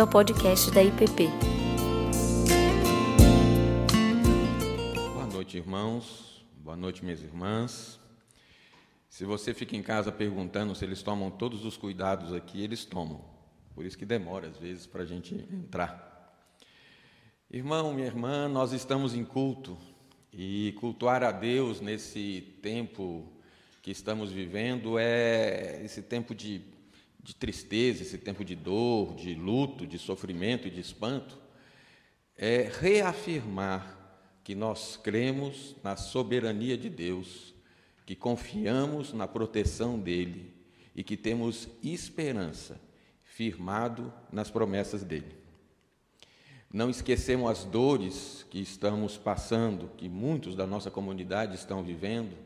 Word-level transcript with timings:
bem-vindo 0.00 0.02
ao 0.02 0.06
podcast 0.06 0.70
da 0.70 0.82
IPP. 0.82 1.28
Boa 5.12 5.26
noite, 5.26 5.56
irmãos. 5.58 6.44
Boa 6.56 6.76
noite, 6.76 7.04
minhas 7.04 7.22
irmãs. 7.22 8.00
Se 9.08 9.24
você 9.24 9.52
fica 9.52 9.76
em 9.76 9.82
casa 9.82 10.10
perguntando 10.10 10.74
se 10.74 10.84
eles 10.84 11.02
tomam 11.02 11.30
todos 11.30 11.64
os 11.64 11.76
cuidados 11.76 12.32
aqui, 12.32 12.62
eles 12.62 12.84
tomam. 12.84 13.22
Por 13.74 13.84
isso 13.84 13.98
que 13.98 14.06
demora, 14.06 14.48
às 14.48 14.56
vezes, 14.56 14.86
para 14.86 15.02
a 15.02 15.06
gente 15.06 15.34
entrar. 15.52 16.34
Irmão, 17.50 17.92
minha 17.92 18.06
irmã, 18.06 18.48
nós 18.48 18.72
estamos 18.72 19.14
em 19.14 19.24
culto. 19.24 19.76
E 20.32 20.74
cultuar 20.78 21.22
a 21.22 21.32
Deus 21.32 21.80
nesse 21.80 22.58
tempo 22.62 23.30
que 23.82 23.90
estamos 23.90 24.30
vivendo 24.30 24.98
é 24.98 25.82
esse 25.84 26.00
tempo 26.02 26.34
de 26.34 26.62
de 27.22 27.34
tristeza, 27.34 28.02
esse 28.02 28.18
tempo 28.18 28.44
de 28.44 28.54
dor, 28.54 29.14
de 29.14 29.34
luto, 29.34 29.86
de 29.86 29.98
sofrimento 29.98 30.66
e 30.66 30.70
de 30.70 30.80
espanto, 30.80 31.38
é 32.36 32.70
reafirmar 32.80 33.98
que 34.42 34.54
nós 34.54 34.96
cremos 34.96 35.76
na 35.84 35.96
soberania 35.96 36.76
de 36.76 36.88
Deus, 36.88 37.54
que 38.06 38.16
confiamos 38.16 39.12
na 39.12 39.28
proteção 39.28 39.98
dele 39.98 40.52
e 40.96 41.04
que 41.04 41.16
temos 41.16 41.68
esperança 41.82 42.80
firmado 43.22 44.12
nas 44.32 44.50
promessas 44.50 45.04
dele. 45.04 45.36
Não 46.72 46.88
esquecemos 46.88 47.50
as 47.50 47.64
dores 47.64 48.46
que 48.48 48.60
estamos 48.60 49.16
passando, 49.16 49.90
que 49.96 50.08
muitos 50.08 50.54
da 50.54 50.66
nossa 50.66 50.90
comunidade 50.90 51.54
estão 51.54 51.82
vivendo, 51.82 52.36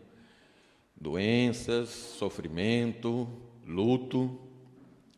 doenças, 0.97 1.89
sofrimento, 1.89 3.29
luto, 3.67 4.39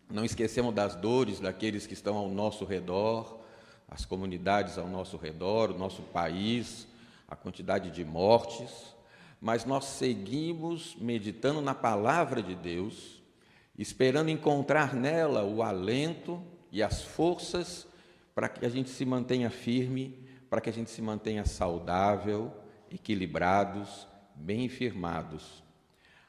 não 0.08 0.24
esquecemos 0.24 0.74
das 0.74 0.94
dores 0.94 1.40
daqueles 1.40 1.86
que 1.86 1.94
estão 1.94 2.16
ao 2.16 2.28
nosso 2.28 2.64
redor, 2.64 3.40
as 3.88 4.04
comunidades 4.04 4.78
ao 4.78 4.88
nosso 4.88 5.16
redor, 5.16 5.70
o 5.70 5.78
nosso 5.78 6.02
país, 6.02 6.86
a 7.28 7.34
quantidade 7.34 7.90
de 7.90 8.04
mortes, 8.04 8.94
mas 9.40 9.64
nós 9.64 9.84
seguimos 9.84 10.96
meditando 11.00 11.60
na 11.60 11.74
palavra 11.74 12.42
de 12.42 12.54
Deus, 12.54 13.22
esperando 13.76 14.30
encontrar 14.30 14.94
nela 14.94 15.44
o 15.44 15.62
alento 15.62 16.42
e 16.70 16.82
as 16.82 17.02
forças 17.02 17.86
para 18.34 18.48
que 18.48 18.64
a 18.64 18.68
gente 18.68 18.90
se 18.90 19.04
mantenha 19.04 19.50
firme, 19.50 20.18
para 20.48 20.60
que 20.60 20.70
a 20.70 20.72
gente 20.72 20.90
se 20.90 21.02
mantenha 21.02 21.44
saudável, 21.44 22.52
equilibrados, 22.90 24.06
bem 24.34 24.68
firmados. 24.68 25.62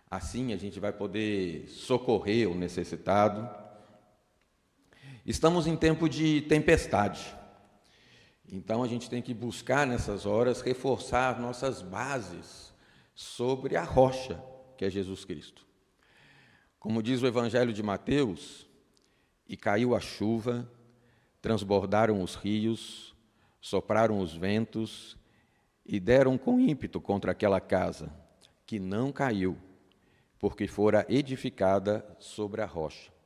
Assim 0.09 0.53
a 0.53 0.57
gente 0.57 0.79
vai 0.79 0.91
poder 0.91 1.67
socorrer 1.67 2.49
o 2.49 2.55
necessitado 2.55 3.66
Estamos 5.27 5.67
em 5.67 5.75
tempo 5.75 6.07
de 6.07 6.39
tempestade. 6.43 7.35
Então 8.49 8.81
a 8.81 8.87
gente 8.87 9.09
tem 9.09 9.21
que 9.21 9.33
buscar 9.33 9.85
nessas 9.85 10.25
horas 10.25 10.61
reforçar 10.61 11.37
nossas 11.37 11.81
bases 11.81 12.73
sobre 13.13 13.75
a 13.75 13.83
rocha 13.83 14.41
que 14.77 14.85
é 14.85 14.89
Jesus 14.89 15.25
Cristo. 15.25 15.67
Como 16.79 17.03
diz 17.03 17.21
o 17.21 17.27
Evangelho 17.27 17.73
de 17.73 17.83
Mateus, 17.83 18.69
e 19.45 19.57
caiu 19.57 19.93
a 19.93 19.99
chuva, 19.99 20.71
transbordaram 21.41 22.21
os 22.21 22.35
rios, 22.35 23.13
sopraram 23.59 24.21
os 24.21 24.33
ventos 24.33 25.17
e 25.85 25.99
deram 25.99 26.37
com 26.37 26.57
ímpeto 26.57 27.01
contra 27.01 27.33
aquela 27.33 27.59
casa, 27.59 28.13
que 28.65 28.79
não 28.79 29.11
caiu, 29.11 29.57
porque 30.39 30.67
fora 30.67 31.05
edificada 31.09 32.15
sobre 32.17 32.61
a 32.61 32.65
rocha. 32.65 33.16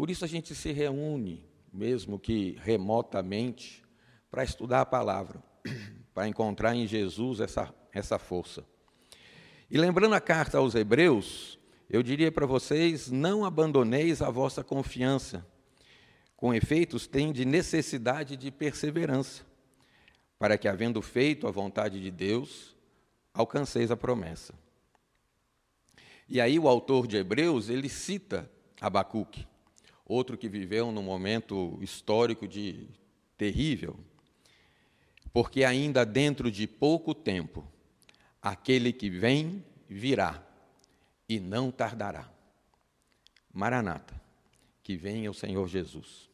Por 0.00 0.08
isso 0.08 0.24
a 0.24 0.28
gente 0.28 0.54
se 0.54 0.72
reúne, 0.72 1.44
mesmo 1.70 2.18
que 2.18 2.56
remotamente, 2.62 3.82
para 4.30 4.42
estudar 4.42 4.80
a 4.80 4.86
palavra, 4.86 5.42
para 6.14 6.26
encontrar 6.26 6.74
em 6.74 6.86
Jesus 6.86 7.38
essa, 7.38 7.74
essa 7.92 8.18
força. 8.18 8.64
E 9.70 9.76
lembrando 9.76 10.14
a 10.14 10.20
carta 10.20 10.56
aos 10.56 10.74
Hebreus, 10.74 11.58
eu 11.86 12.02
diria 12.02 12.32
para 12.32 12.46
vocês: 12.46 13.10
não 13.10 13.44
abandoneis 13.44 14.22
a 14.22 14.30
vossa 14.30 14.64
confiança. 14.64 15.46
Com 16.34 16.54
efeitos, 16.54 17.06
tem 17.06 17.30
de 17.30 17.44
necessidade 17.44 18.38
de 18.38 18.50
perseverança, 18.50 19.44
para 20.38 20.56
que, 20.56 20.66
havendo 20.66 21.02
feito 21.02 21.46
a 21.46 21.50
vontade 21.50 22.00
de 22.00 22.10
Deus, 22.10 22.74
alcanceis 23.34 23.90
a 23.90 23.98
promessa. 23.98 24.54
E 26.26 26.40
aí 26.40 26.58
o 26.58 26.68
autor 26.68 27.06
de 27.06 27.18
Hebreus, 27.18 27.68
ele 27.68 27.90
cita 27.90 28.50
Abacuque 28.80 29.46
outro 30.10 30.36
que 30.36 30.48
viveu 30.48 30.90
num 30.90 31.02
momento 31.02 31.78
histórico 31.80 32.48
de 32.48 32.88
terrível, 33.38 33.96
porque 35.32 35.62
ainda 35.62 36.04
dentro 36.04 36.50
de 36.50 36.66
pouco 36.66 37.14
tempo 37.14 37.64
aquele 38.42 38.92
que 38.92 39.08
vem 39.08 39.64
virá 39.88 40.44
e 41.28 41.38
não 41.38 41.70
tardará. 41.70 42.28
Maranata, 43.52 44.20
que 44.82 44.96
venha 44.96 45.30
o 45.30 45.34
Senhor 45.34 45.68
Jesus. 45.68 46.28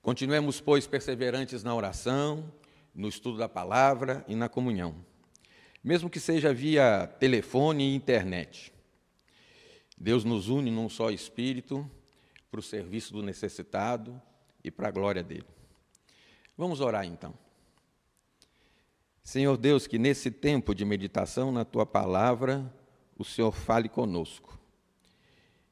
Continuemos, 0.00 0.60
pois, 0.60 0.86
perseverantes 0.86 1.64
na 1.64 1.74
oração, 1.74 2.52
no 2.94 3.08
estudo 3.08 3.38
da 3.38 3.48
palavra 3.48 4.24
e 4.28 4.34
na 4.34 4.48
comunhão, 4.48 4.94
mesmo 5.82 6.08
que 6.08 6.20
seja 6.20 6.54
via 6.54 7.06
telefone 7.18 7.84
e 7.84 7.94
internet. 7.94 8.72
Deus 10.02 10.24
nos 10.24 10.48
une 10.48 10.70
num 10.70 10.88
só 10.88 11.10
espírito 11.10 11.88
para 12.50 12.58
o 12.58 12.62
serviço 12.62 13.12
do 13.12 13.22
necessitado 13.22 14.20
e 14.64 14.70
para 14.70 14.88
a 14.88 14.90
glória 14.90 15.22
dele. 15.22 15.44
Vamos 16.56 16.80
orar 16.80 17.04
então. 17.04 17.34
Senhor 19.22 19.58
Deus, 19.58 19.86
que 19.86 19.98
nesse 19.98 20.30
tempo 20.30 20.74
de 20.74 20.86
meditação 20.86 21.52
na 21.52 21.66
tua 21.66 21.84
palavra, 21.84 22.74
o 23.18 23.24
Senhor 23.24 23.52
fale 23.52 23.90
conosco. 23.90 24.58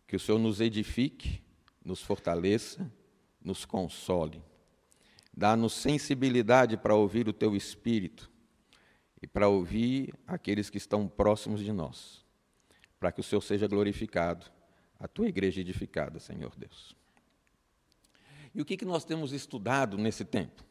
Que 0.06 0.16
o 0.16 0.20
Senhor 0.20 0.38
nos 0.38 0.60
edifique, 0.60 1.42
nos 1.82 2.02
fortaleça, 2.02 2.92
nos 3.42 3.64
console. 3.64 4.42
Dá-nos 5.34 5.72
sensibilidade 5.72 6.76
para 6.76 6.94
ouvir 6.94 7.28
o 7.28 7.32
teu 7.32 7.56
espírito 7.56 8.30
e 9.22 9.26
para 9.26 9.48
ouvir 9.48 10.12
aqueles 10.26 10.68
que 10.68 10.76
estão 10.76 11.08
próximos 11.08 11.60
de 11.60 11.72
nós 11.72 12.27
para 12.98 13.12
que 13.12 13.20
o 13.20 13.24
Senhor 13.24 13.40
seja 13.40 13.66
glorificado, 13.66 14.46
a 14.98 15.06
tua 15.06 15.28
igreja 15.28 15.60
edificada, 15.60 16.18
Senhor 16.18 16.54
Deus. 16.56 16.96
E 18.54 18.60
o 18.60 18.64
que, 18.64 18.76
que 18.76 18.84
nós 18.84 19.04
temos 19.04 19.32
estudado 19.32 19.96
nesse 19.96 20.24
tempo? 20.24 20.66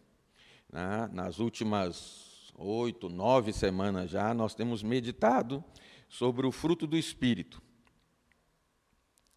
nas 1.14 1.40
últimas 1.40 2.54
oito, 2.58 3.08
nove 3.08 3.54
semanas 3.54 4.10
já, 4.10 4.34
nós 4.34 4.54
temos 4.54 4.84
meditado 4.84 5.64
sobre 6.10 6.46
o 6.46 6.52
fruto 6.52 6.86
do 6.86 6.98
Espírito. 6.98 7.62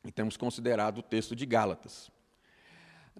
E 0.05 0.11
temos 0.11 0.37
considerado 0.37 0.99
o 0.99 1.03
texto 1.03 1.37
de 1.37 1.45
Gálatas. 1.47 2.11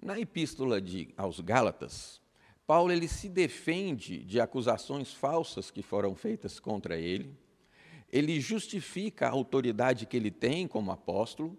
Na 0.01 0.19
epístola 0.19 0.81
de, 0.81 1.13
aos 1.15 1.39
Gálatas, 1.39 2.19
Paulo 2.65 2.91
ele 2.91 3.07
se 3.07 3.29
defende 3.29 4.23
de 4.23 4.41
acusações 4.41 5.13
falsas 5.13 5.69
que 5.69 5.83
foram 5.83 6.15
feitas 6.15 6.59
contra 6.59 6.97
ele 6.97 7.37
ele 8.11 8.39
justifica 8.41 9.27
a 9.27 9.31
autoridade 9.31 10.05
que 10.05 10.17
ele 10.17 10.29
tem 10.29 10.67
como 10.67 10.91
apóstolo 10.91 11.57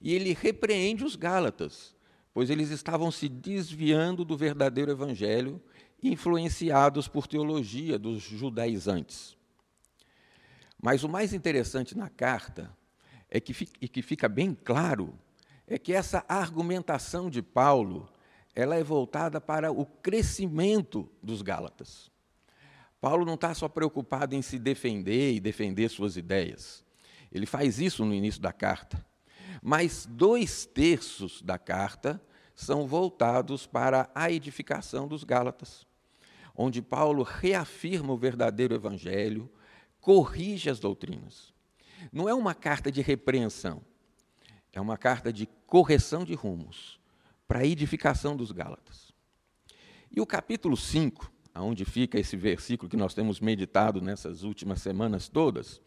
e 0.00 0.12
ele 0.14 0.34
repreende 0.34 1.04
os 1.04 1.16
Gálatas, 1.16 1.96
pois 2.34 2.50
eles 2.50 2.70
estavam 2.70 3.10
se 3.10 3.28
desviando 3.28 4.24
do 4.24 4.36
verdadeiro 4.36 4.90
evangelho, 4.90 5.60
influenciados 6.02 7.08
por 7.08 7.26
teologia 7.26 7.98
dos 7.98 8.22
judaizantes. 8.22 9.34
Mas 10.80 11.02
o 11.02 11.08
mais 11.08 11.32
interessante 11.32 11.96
na 11.96 12.10
carta 12.10 12.70
é 13.30 13.40
que, 13.40 13.68
e 13.80 13.88
que 13.88 14.02
fica 14.02 14.28
bem 14.28 14.54
claro 14.54 15.18
é 15.66 15.78
que 15.78 15.92
essa 15.92 16.24
argumentação 16.28 17.30
de 17.30 17.42
Paulo 17.42 18.08
ela 18.54 18.76
é 18.76 18.84
voltada 18.84 19.40
para 19.40 19.72
o 19.72 19.84
crescimento 19.84 21.10
dos 21.22 21.42
Gálatas. 21.42 22.10
Paulo 23.00 23.24
não 23.24 23.34
está 23.34 23.54
só 23.54 23.68
preocupado 23.68 24.34
em 24.34 24.42
se 24.42 24.58
defender 24.58 25.34
e 25.34 25.40
defender 25.40 25.88
suas 25.88 26.16
ideias. 26.16 26.84
Ele 27.30 27.46
faz 27.46 27.78
isso 27.78 28.04
no 28.04 28.14
início 28.14 28.40
da 28.40 28.52
carta. 28.52 29.04
Mas 29.62 30.06
dois 30.06 30.66
terços 30.66 31.42
da 31.42 31.58
carta 31.58 32.20
são 32.54 32.86
voltados 32.86 33.66
para 33.66 34.10
a 34.14 34.30
edificação 34.30 35.06
dos 35.06 35.24
Gálatas, 35.24 35.86
onde 36.54 36.80
Paulo 36.80 37.22
reafirma 37.22 38.12
o 38.12 38.16
verdadeiro 38.16 38.74
evangelho, 38.74 39.50
corrige 40.00 40.70
as 40.70 40.80
doutrinas. 40.80 41.52
Não 42.10 42.28
é 42.28 42.34
uma 42.34 42.54
carta 42.54 42.90
de 42.90 43.02
repreensão, 43.02 43.82
é 44.72 44.80
uma 44.80 44.96
carta 44.96 45.32
de 45.32 45.46
correção 45.66 46.24
de 46.24 46.34
rumos, 46.34 46.98
para 47.46 47.60
a 47.60 47.66
edificação 47.66 48.36
dos 48.36 48.52
Gálatas. 48.52 49.12
E 50.10 50.20
o 50.20 50.26
capítulo 50.26 50.76
5 50.76 51.30
aonde 51.56 51.86
fica 51.86 52.20
esse 52.20 52.36
versículo 52.36 52.86
que 52.86 52.98
nós 52.98 53.14
temos 53.14 53.40
meditado 53.40 53.98
nessas 54.02 54.42
últimas 54.42 54.82
semanas 54.82 55.26
todas, 55.26 55.80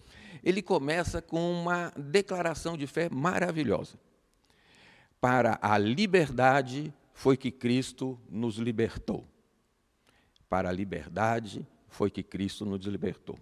ele 0.43 0.63
começa 0.63 1.21
com 1.21 1.61
uma 1.61 1.93
declaração 1.95 2.75
de 2.75 2.87
fé 2.87 3.07
maravilhosa. 3.07 3.99
Para 5.21 5.59
a 5.61 5.77
liberdade 5.77 6.91
foi 7.13 7.37
que 7.37 7.51
Cristo 7.51 8.19
nos 8.27 8.57
libertou. 8.57 9.27
Para 10.49 10.69
a 10.69 10.71
liberdade 10.71 11.67
foi 11.87 12.09
que 12.09 12.23
Cristo 12.23 12.65
nos 12.65 12.83
libertou. 12.87 13.37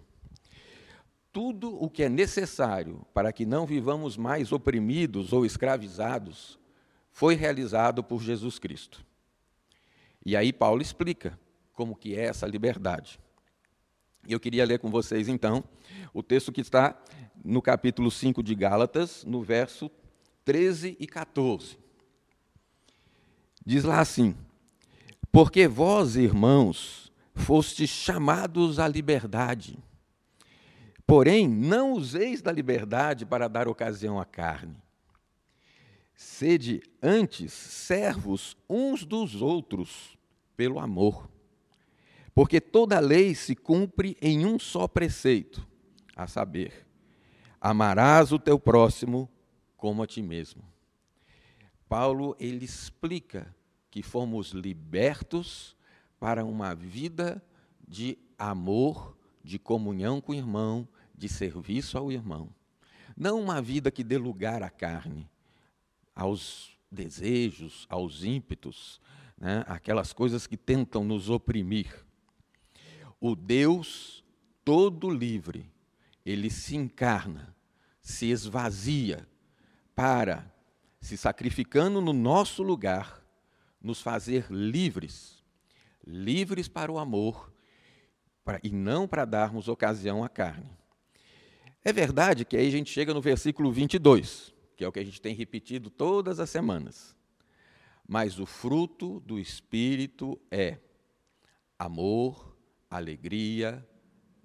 Tudo 1.32 1.82
o 1.82 1.88
que 1.88 2.02
é 2.02 2.10
necessário 2.10 3.06
para 3.14 3.32
que 3.32 3.46
não 3.46 3.64
vivamos 3.64 4.18
mais 4.18 4.52
oprimidos 4.52 5.32
ou 5.32 5.46
escravizados 5.46 6.58
foi 7.10 7.34
realizado 7.34 8.04
por 8.04 8.20
Jesus 8.22 8.58
Cristo. 8.58 9.02
E 10.26 10.36
aí 10.36 10.52
Paulo 10.52 10.82
explica 10.82 11.38
como 11.78 11.94
que 11.94 12.16
é 12.16 12.24
essa 12.24 12.44
liberdade. 12.44 13.20
Eu 14.28 14.40
queria 14.40 14.64
ler 14.64 14.80
com 14.80 14.90
vocês 14.90 15.28
então 15.28 15.62
o 16.12 16.24
texto 16.24 16.50
que 16.50 16.60
está 16.60 17.00
no 17.44 17.62
capítulo 17.62 18.10
5 18.10 18.42
de 18.42 18.52
Gálatas, 18.52 19.24
no 19.24 19.44
verso 19.44 19.88
13 20.44 20.96
e 20.98 21.06
14. 21.06 21.78
Diz 23.64 23.84
lá 23.84 24.00
assim: 24.00 24.34
Porque 25.30 25.68
vós, 25.68 26.16
irmãos, 26.16 27.12
fostes 27.32 27.90
chamados 27.90 28.80
à 28.80 28.88
liberdade. 28.88 29.78
Porém, 31.06 31.46
não 31.46 31.92
useis 31.92 32.42
da 32.42 32.50
liberdade 32.50 33.24
para 33.24 33.46
dar 33.46 33.68
ocasião 33.68 34.18
à 34.18 34.24
carne. 34.24 34.76
Sede 36.16 36.82
antes 37.00 37.52
servos 37.52 38.56
uns 38.68 39.04
dos 39.04 39.40
outros 39.40 40.18
pelo 40.56 40.80
amor. 40.80 41.37
Porque 42.38 42.60
toda 42.60 43.00
lei 43.00 43.34
se 43.34 43.56
cumpre 43.56 44.16
em 44.22 44.46
um 44.46 44.60
só 44.60 44.86
preceito, 44.86 45.66
a 46.14 46.28
saber, 46.28 46.86
amarás 47.60 48.30
o 48.30 48.38
teu 48.38 48.60
próximo 48.60 49.28
como 49.76 50.04
a 50.04 50.06
ti 50.06 50.22
mesmo. 50.22 50.62
Paulo 51.88 52.36
ele 52.38 52.64
explica 52.64 53.52
que 53.90 54.04
fomos 54.04 54.52
libertos 54.52 55.76
para 56.20 56.44
uma 56.44 56.76
vida 56.76 57.44
de 57.88 58.16
amor, 58.38 59.18
de 59.42 59.58
comunhão 59.58 60.20
com 60.20 60.30
o 60.30 60.36
irmão, 60.36 60.86
de 61.16 61.28
serviço 61.28 61.98
ao 61.98 62.12
irmão. 62.12 62.50
Não 63.16 63.40
uma 63.40 63.60
vida 63.60 63.90
que 63.90 64.04
dê 64.04 64.16
lugar 64.16 64.62
à 64.62 64.70
carne, 64.70 65.28
aos 66.14 66.78
desejos, 66.88 67.84
aos 67.90 68.22
ímpetos, 68.22 69.00
né? 69.36 69.64
aquelas 69.66 70.12
coisas 70.12 70.46
que 70.46 70.56
tentam 70.56 71.02
nos 71.02 71.28
oprimir. 71.28 72.06
O 73.20 73.34
Deus 73.34 74.24
todo 74.64 75.10
livre, 75.10 75.70
ele 76.24 76.50
se 76.50 76.76
encarna, 76.76 77.54
se 78.00 78.26
esvazia 78.26 79.26
para, 79.94 80.52
se 81.00 81.16
sacrificando 81.16 82.00
no 82.00 82.12
nosso 82.12 82.62
lugar, 82.62 83.24
nos 83.80 84.00
fazer 84.00 84.46
livres, 84.50 85.42
livres 86.06 86.68
para 86.68 86.92
o 86.92 86.98
amor 86.98 87.52
e 88.62 88.70
não 88.70 89.06
para 89.06 89.24
darmos 89.24 89.68
ocasião 89.68 90.24
à 90.24 90.28
carne. 90.28 90.70
É 91.84 91.92
verdade 91.92 92.44
que 92.44 92.56
aí 92.56 92.66
a 92.66 92.70
gente 92.70 92.90
chega 92.90 93.14
no 93.14 93.20
versículo 93.20 93.72
22, 93.72 94.54
que 94.76 94.84
é 94.84 94.88
o 94.88 94.92
que 94.92 95.00
a 95.00 95.04
gente 95.04 95.20
tem 95.20 95.34
repetido 95.34 95.90
todas 95.90 96.40
as 96.40 96.50
semanas. 96.50 97.16
Mas 98.06 98.38
o 98.38 98.46
fruto 98.46 99.20
do 99.20 99.38
Espírito 99.38 100.40
é 100.50 100.78
amor, 101.78 102.47
alegria, 102.90 103.86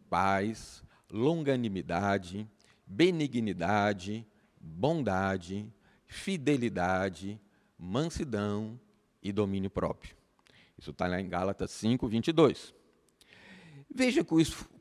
paz, 0.10 0.84
longanimidade, 1.10 2.50
benignidade, 2.86 4.26
bondade, 4.60 5.72
fidelidade, 6.06 7.40
mansidão, 7.78 8.80
e 9.24 9.32
domínio 9.32 9.70
próprio. 9.70 10.16
Isso 10.78 10.92
está 10.92 11.08
lá 11.08 11.20
em 11.20 11.30
Gálatas 11.30 11.72
5, 11.72 12.08
22. 12.08 12.74
Veja 13.90 14.24
que 14.24 14.34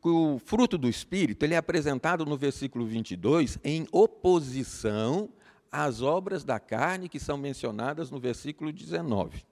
o, 0.02 0.38
fruto 0.38 0.76
do 0.76 0.88
Espírito 0.88 1.44
ele 1.44 1.54
é 1.54 1.58
apresentado 1.58 2.26
no 2.26 2.36
versículo 2.36 2.84
22 2.84 3.58
em 3.62 3.86
oposição 3.92 5.30
às 5.70 6.02
obras 6.02 6.44
da 6.44 6.58
carne 6.58 7.08
que 7.08 7.20
são 7.20 7.36
mencionadas 7.36 8.10
no 8.10 8.18
versículo 8.18 8.72
19. 8.72 9.44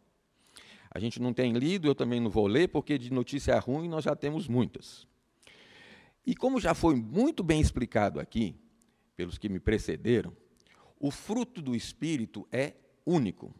A 0.90 0.98
gente 0.98 1.20
não 1.20 1.32
tem 1.32 1.52
lido, 1.52 1.86
eu 1.86 1.94
também 1.94 2.20
não 2.20 2.30
vou 2.30 2.46
ler, 2.46 2.68
porque 2.68 2.98
de 2.98 3.12
notícia 3.12 3.58
ruim 3.58 3.88
nós 3.88 4.04
já 4.04 4.16
temos 4.16 4.48
muitas. 4.48 5.06
E 6.26 6.34
como 6.34 6.60
já 6.60 6.74
foi 6.74 6.94
muito 6.94 7.42
bem 7.42 7.60
explicado 7.60 8.18
aqui, 8.18 8.54
pelos 9.16 9.38
que 9.38 9.48
me 9.48 9.60
precederam, 9.60 10.36
o 10.98 11.10
fruto 11.10 11.62
do 11.62 11.74
Espírito 11.74 12.46
é 12.50 12.74
único 13.06 13.54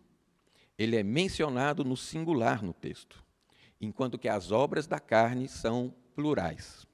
ele 0.81 0.97
é 0.97 1.03
mencionado 1.03 1.85
no 1.85 1.95
singular 1.95 2.63
no 2.63 2.73
texto, 2.73 3.23
enquanto 3.79 4.19
que 4.19 4.31
as 4.31 4.51
obras 4.51 4.87
da 4.87 4.99
carne 4.99 5.47
são 5.47 5.95
plurais. 6.15 6.87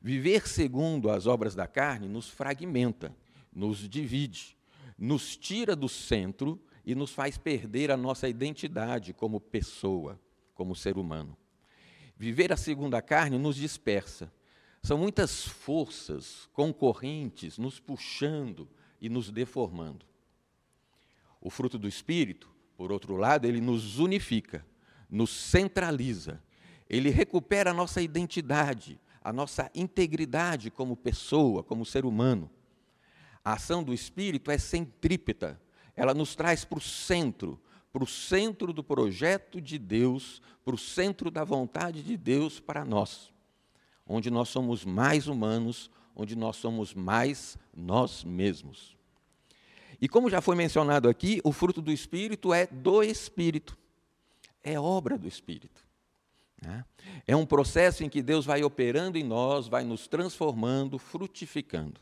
Viver 0.00 0.48
segundo 0.48 1.08
as 1.08 1.28
obras 1.28 1.54
da 1.54 1.68
carne 1.68 2.08
nos 2.08 2.28
fragmenta, 2.28 3.14
nos 3.52 3.88
divide, 3.88 4.58
nos 4.98 5.36
tira 5.36 5.76
do 5.76 5.88
centro 5.88 6.60
e 6.84 6.94
nos 6.94 7.12
faz 7.12 7.38
perder 7.38 7.90
a 7.90 7.96
nossa 7.96 8.28
identidade 8.28 9.12
como 9.12 9.40
pessoa, 9.40 10.20
como 10.54 10.74
ser 10.74 10.96
humano. 10.96 11.36
Viver 12.16 12.52
a 12.52 12.56
segunda 12.56 13.00
carne 13.00 13.38
nos 13.38 13.56
dispersa. 13.56 14.32
São 14.82 14.98
muitas 14.98 15.44
forças 15.44 16.48
concorrentes 16.52 17.58
nos 17.58 17.78
puxando 17.78 18.68
e 19.00 19.08
nos 19.08 19.30
deformando. 19.30 20.04
O 21.40 21.50
fruto 21.50 21.78
do 21.78 21.88
espírito 21.88 22.52
por 22.82 22.90
outro 22.90 23.16
lado, 23.16 23.46
ele 23.46 23.60
nos 23.60 24.00
unifica, 24.00 24.66
nos 25.08 25.30
centraliza, 25.30 26.42
ele 26.90 27.10
recupera 27.10 27.70
a 27.70 27.74
nossa 27.74 28.02
identidade, 28.02 29.00
a 29.22 29.32
nossa 29.32 29.70
integridade 29.72 30.68
como 30.68 30.96
pessoa, 30.96 31.62
como 31.62 31.86
ser 31.86 32.04
humano. 32.04 32.50
A 33.44 33.52
ação 33.52 33.84
do 33.84 33.94
Espírito 33.94 34.50
é 34.50 34.58
centrípeta, 34.58 35.60
ela 35.96 36.14
nos 36.14 36.34
traz 36.34 36.64
para 36.64 36.78
o 36.78 36.82
centro, 36.82 37.60
para 37.92 38.02
o 38.02 38.06
centro 38.06 38.72
do 38.72 38.82
projeto 38.82 39.60
de 39.60 39.78
Deus, 39.78 40.40
para 40.64 40.74
o 40.74 40.78
centro 40.78 41.30
da 41.30 41.44
vontade 41.44 42.02
de 42.02 42.16
Deus 42.16 42.58
para 42.58 42.84
nós, 42.84 43.32
onde 44.06 44.30
nós 44.30 44.48
somos 44.48 44.84
mais 44.84 45.26
humanos, 45.26 45.90
onde 46.14 46.36
nós 46.36 46.56
somos 46.56 46.94
mais 46.94 47.58
nós 47.74 48.24
mesmos. 48.24 48.96
E 50.00 50.08
como 50.08 50.30
já 50.30 50.40
foi 50.40 50.56
mencionado 50.56 51.08
aqui, 51.08 51.40
o 51.44 51.52
fruto 51.52 51.80
do 51.80 51.92
Espírito 51.92 52.52
é 52.52 52.66
do 52.66 53.02
Espírito, 53.02 53.78
é 54.62 54.78
obra 54.78 55.16
do 55.16 55.28
Espírito. 55.28 55.86
Né? 56.60 56.84
É 57.26 57.36
um 57.36 57.44
processo 57.44 58.04
em 58.04 58.08
que 58.08 58.22
Deus 58.22 58.44
vai 58.44 58.62
operando 58.62 59.18
em 59.18 59.24
nós, 59.24 59.68
vai 59.68 59.84
nos 59.84 60.06
transformando, 60.06 60.98
frutificando. 60.98 62.00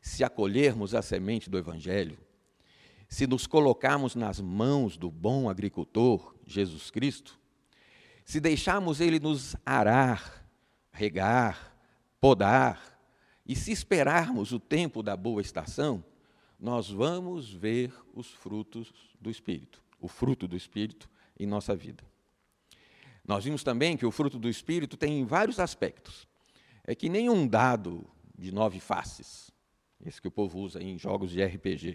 Se 0.00 0.24
acolhermos 0.24 0.94
a 0.94 1.02
semente 1.02 1.48
do 1.48 1.58
Evangelho, 1.58 2.18
se 3.12 3.26
nos 3.26 3.46
colocarmos 3.46 4.14
nas 4.14 4.40
mãos 4.40 4.96
do 4.96 5.10
bom 5.10 5.50
agricultor, 5.50 6.34
Jesus 6.46 6.90
Cristo, 6.90 7.38
se 8.24 8.40
deixarmos 8.40 9.02
Ele 9.02 9.20
nos 9.20 9.54
arar, 9.66 10.48
regar, 10.90 11.76
podar, 12.18 12.98
e 13.44 13.54
se 13.54 13.70
esperarmos 13.70 14.50
o 14.50 14.58
tempo 14.58 15.02
da 15.02 15.14
boa 15.14 15.42
estação, 15.42 16.02
nós 16.58 16.88
vamos 16.88 17.52
ver 17.52 17.92
os 18.14 18.30
frutos 18.30 18.90
do 19.20 19.28
Espírito, 19.28 19.82
o 20.00 20.08
fruto 20.08 20.48
do 20.48 20.56
Espírito 20.56 21.06
em 21.38 21.46
nossa 21.46 21.76
vida. 21.76 22.02
Nós 23.28 23.44
vimos 23.44 23.62
também 23.62 23.94
que 23.94 24.06
o 24.06 24.10
fruto 24.10 24.38
do 24.38 24.48
Espírito 24.48 24.96
tem 24.96 25.22
vários 25.26 25.60
aspectos. 25.60 26.26
É 26.82 26.94
que 26.94 27.10
nem 27.10 27.28
um 27.28 27.46
dado 27.46 28.06
de 28.38 28.50
nove 28.50 28.80
faces, 28.80 29.52
esse 30.02 30.18
que 30.18 30.28
o 30.28 30.32
povo 30.32 30.60
usa 30.60 30.82
em 30.82 30.96
jogos 30.96 31.30
de 31.30 31.44
RPG. 31.44 31.94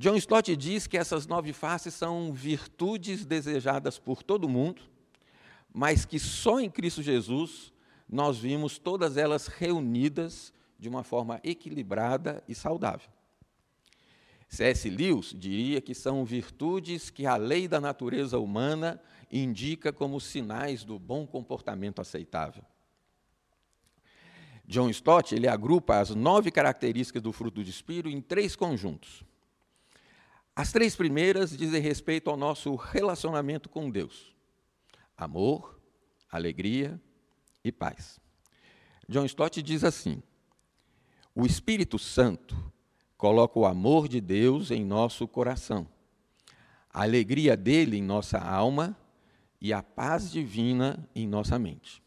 John 0.00 0.14
Stott 0.14 0.54
diz 0.54 0.86
que 0.86 0.96
essas 0.96 1.26
nove 1.26 1.52
faces 1.52 1.92
são 1.92 2.32
virtudes 2.32 3.24
desejadas 3.24 3.98
por 3.98 4.22
todo 4.22 4.48
mundo, 4.48 4.80
mas 5.74 6.04
que 6.04 6.20
só 6.20 6.60
em 6.60 6.70
Cristo 6.70 7.02
Jesus 7.02 7.72
nós 8.08 8.38
vimos 8.38 8.78
todas 8.78 9.16
elas 9.16 9.48
reunidas 9.48 10.52
de 10.78 10.88
uma 10.88 11.02
forma 11.02 11.40
equilibrada 11.42 12.44
e 12.46 12.54
saudável. 12.54 13.10
C.S. 14.48 14.88
Lewis 14.88 15.34
diria 15.36 15.80
que 15.80 15.96
são 15.96 16.24
virtudes 16.24 17.10
que 17.10 17.26
a 17.26 17.34
lei 17.34 17.66
da 17.66 17.80
natureza 17.80 18.38
humana 18.38 19.02
indica 19.32 19.92
como 19.92 20.20
sinais 20.20 20.84
do 20.84 20.96
bom 20.96 21.26
comportamento 21.26 22.00
aceitável. 22.00 22.62
John 24.64 24.90
Stott 24.90 25.34
ele 25.34 25.48
agrupa 25.48 25.98
as 25.98 26.10
nove 26.10 26.52
características 26.52 27.20
do 27.20 27.32
fruto 27.32 27.64
do 27.64 27.68
Espírito 27.68 28.08
em 28.08 28.20
três 28.20 28.54
conjuntos. 28.54 29.26
As 30.58 30.72
três 30.72 30.96
primeiras 30.96 31.56
dizem 31.56 31.80
respeito 31.80 32.28
ao 32.28 32.36
nosso 32.36 32.74
relacionamento 32.74 33.68
com 33.68 33.88
Deus: 33.88 34.34
amor, 35.16 35.80
alegria 36.28 37.00
e 37.62 37.70
paz. 37.70 38.18
John 39.08 39.24
Stott 39.24 39.62
diz 39.62 39.84
assim: 39.84 40.20
o 41.32 41.46
Espírito 41.46 41.96
Santo 41.96 42.56
coloca 43.16 43.56
o 43.56 43.66
amor 43.66 44.08
de 44.08 44.20
Deus 44.20 44.72
em 44.72 44.84
nosso 44.84 45.28
coração, 45.28 45.86
a 46.92 47.04
alegria 47.04 47.56
dele 47.56 47.96
em 47.96 48.02
nossa 48.02 48.40
alma 48.40 48.98
e 49.60 49.72
a 49.72 49.80
paz 49.80 50.28
divina 50.28 51.08
em 51.14 51.28
nossa 51.28 51.56
mente. 51.56 52.02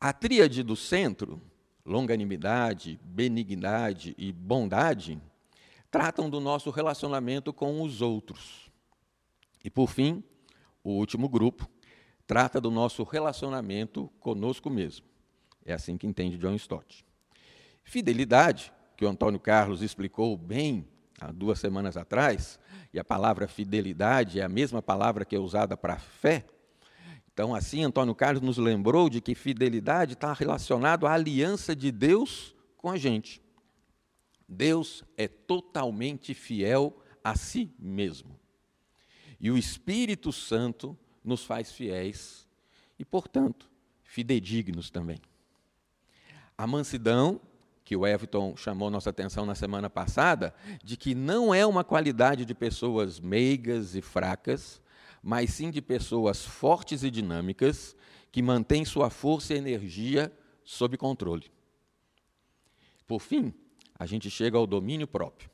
A 0.00 0.14
tríade 0.14 0.62
do 0.62 0.76
centro, 0.76 1.42
longanimidade, 1.84 2.98
benignidade 3.04 4.14
e 4.16 4.32
bondade, 4.32 5.20
tratam 5.92 6.30
do 6.30 6.40
nosso 6.40 6.70
relacionamento 6.70 7.52
com 7.52 7.82
os 7.82 8.00
outros. 8.00 8.72
E, 9.62 9.68
por 9.68 9.90
fim, 9.90 10.24
o 10.82 10.92
último 10.92 11.28
grupo 11.28 11.68
trata 12.26 12.58
do 12.58 12.70
nosso 12.70 13.02
relacionamento 13.02 14.10
conosco 14.18 14.70
mesmo. 14.70 15.04
É 15.66 15.74
assim 15.74 15.98
que 15.98 16.06
entende 16.06 16.38
John 16.38 16.54
Stott. 16.54 17.04
Fidelidade, 17.84 18.72
que 18.96 19.04
o 19.04 19.08
Antônio 19.08 19.38
Carlos 19.38 19.82
explicou 19.82 20.34
bem 20.34 20.88
há 21.20 21.30
duas 21.30 21.60
semanas 21.60 21.98
atrás, 21.98 22.58
e 22.90 22.98
a 22.98 23.04
palavra 23.04 23.46
fidelidade 23.46 24.40
é 24.40 24.42
a 24.42 24.48
mesma 24.48 24.80
palavra 24.80 25.26
que 25.26 25.36
é 25.36 25.38
usada 25.38 25.76
para 25.76 25.98
fé. 25.98 26.46
Então, 27.30 27.54
assim, 27.54 27.84
Antônio 27.84 28.14
Carlos 28.14 28.42
nos 28.42 28.56
lembrou 28.56 29.10
de 29.10 29.20
que 29.20 29.34
fidelidade 29.34 30.14
está 30.14 30.32
relacionado 30.32 31.06
à 31.06 31.12
aliança 31.12 31.76
de 31.76 31.92
Deus 31.92 32.54
com 32.78 32.90
a 32.90 32.96
gente. 32.96 33.41
Deus 34.52 35.02
é 35.16 35.26
totalmente 35.26 36.34
fiel 36.34 36.96
a 37.24 37.34
si 37.34 37.74
mesmo. 37.78 38.38
E 39.40 39.50
o 39.50 39.58
Espírito 39.58 40.32
Santo 40.32 40.96
nos 41.24 41.44
faz 41.44 41.72
fiéis 41.72 42.46
e, 42.98 43.04
portanto, 43.04 43.68
fidedignos 44.04 44.90
também. 44.90 45.18
A 46.56 46.66
mansidão, 46.66 47.40
que 47.84 47.96
o 47.96 48.06
Everton 48.06 48.56
chamou 48.56 48.90
nossa 48.90 49.10
atenção 49.10 49.44
na 49.44 49.54
semana 49.54 49.90
passada, 49.90 50.54
de 50.84 50.96
que 50.96 51.14
não 51.14 51.52
é 51.52 51.66
uma 51.66 51.82
qualidade 51.82 52.44
de 52.44 52.54
pessoas 52.54 53.18
meigas 53.18 53.96
e 53.96 54.02
fracas, 54.02 54.80
mas 55.22 55.50
sim 55.50 55.70
de 55.70 55.80
pessoas 55.80 56.44
fortes 56.44 57.02
e 57.02 57.10
dinâmicas 57.10 57.96
que 58.30 58.42
mantêm 58.42 58.84
sua 58.84 59.10
força 59.10 59.54
e 59.54 59.58
energia 59.58 60.32
sob 60.64 60.96
controle. 60.96 61.50
Por 63.06 63.20
fim, 63.20 63.52
a 64.02 64.06
gente 64.06 64.28
chega 64.28 64.58
ao 64.58 64.66
domínio 64.66 65.06
próprio. 65.06 65.48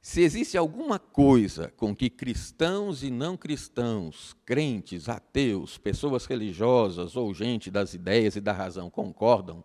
Se 0.00 0.22
existe 0.22 0.56
alguma 0.56 0.98
coisa 0.98 1.70
com 1.76 1.94
que 1.94 2.08
cristãos 2.08 3.02
e 3.02 3.10
não 3.10 3.36
cristãos, 3.36 4.34
crentes, 4.46 5.10
ateus, 5.10 5.76
pessoas 5.76 6.24
religiosas 6.24 7.14
ou 7.14 7.34
gente 7.34 7.70
das 7.70 7.92
ideias 7.92 8.36
e 8.36 8.40
da 8.40 8.54
razão 8.54 8.88
concordam, 8.88 9.62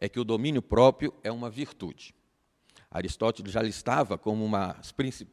é 0.00 0.08
que 0.08 0.18
o 0.18 0.24
domínio 0.24 0.60
próprio 0.60 1.14
é 1.22 1.30
uma 1.30 1.48
virtude. 1.48 2.12
Aristóteles 2.90 3.52
já 3.52 3.62
listava 3.62 4.18
como 4.18 4.44
uma, 4.44 4.80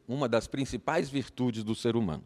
uma 0.06 0.28
das 0.28 0.46
principais 0.46 1.10
virtudes 1.10 1.64
do 1.64 1.74
ser 1.74 1.96
humano. 1.96 2.24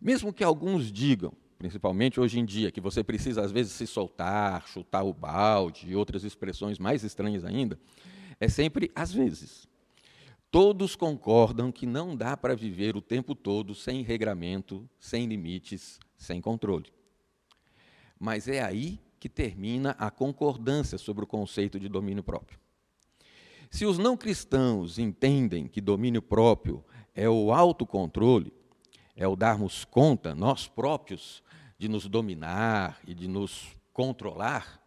Mesmo 0.00 0.32
que 0.32 0.42
alguns 0.42 0.90
digam, 0.90 1.32
principalmente 1.60 2.18
hoje 2.18 2.40
em 2.40 2.44
dia, 2.46 2.70
que 2.72 2.80
você 2.80 3.04
precisa 3.04 3.42
às 3.42 3.52
vezes 3.52 3.74
se 3.74 3.86
soltar, 3.86 4.66
chutar 4.66 5.02
o 5.02 5.12
balde 5.12 5.86
e 5.86 5.94
outras 5.94 6.24
expressões 6.24 6.78
mais 6.78 7.04
estranhas 7.04 7.44
ainda, 7.44 7.78
é 8.40 8.48
sempre 8.48 8.90
às 8.94 9.12
vezes. 9.12 9.68
Todos 10.50 10.96
concordam 10.96 11.70
que 11.70 11.84
não 11.84 12.16
dá 12.16 12.34
para 12.34 12.56
viver 12.56 12.96
o 12.96 13.02
tempo 13.02 13.34
todo 13.34 13.74
sem 13.74 14.00
regramento, 14.00 14.88
sem 14.98 15.26
limites, 15.26 16.00
sem 16.16 16.40
controle. 16.40 16.90
Mas 18.18 18.48
é 18.48 18.62
aí 18.62 18.98
que 19.18 19.28
termina 19.28 19.90
a 19.98 20.10
concordância 20.10 20.96
sobre 20.96 21.24
o 21.24 21.26
conceito 21.26 21.78
de 21.78 21.90
domínio 21.90 22.22
próprio. 22.22 22.58
Se 23.70 23.84
os 23.84 23.98
não 23.98 24.16
cristãos 24.16 24.98
entendem 24.98 25.68
que 25.68 25.82
domínio 25.82 26.22
próprio 26.22 26.82
é 27.14 27.28
o 27.28 27.52
autocontrole, 27.52 28.50
é 29.14 29.28
o 29.28 29.36
darmos 29.36 29.84
conta, 29.84 30.34
nós 30.34 30.66
próprios, 30.66 31.42
de 31.80 31.88
nos 31.88 32.06
dominar 32.06 33.00
e 33.06 33.14
de 33.14 33.26
nos 33.26 33.74
controlar, 33.90 34.78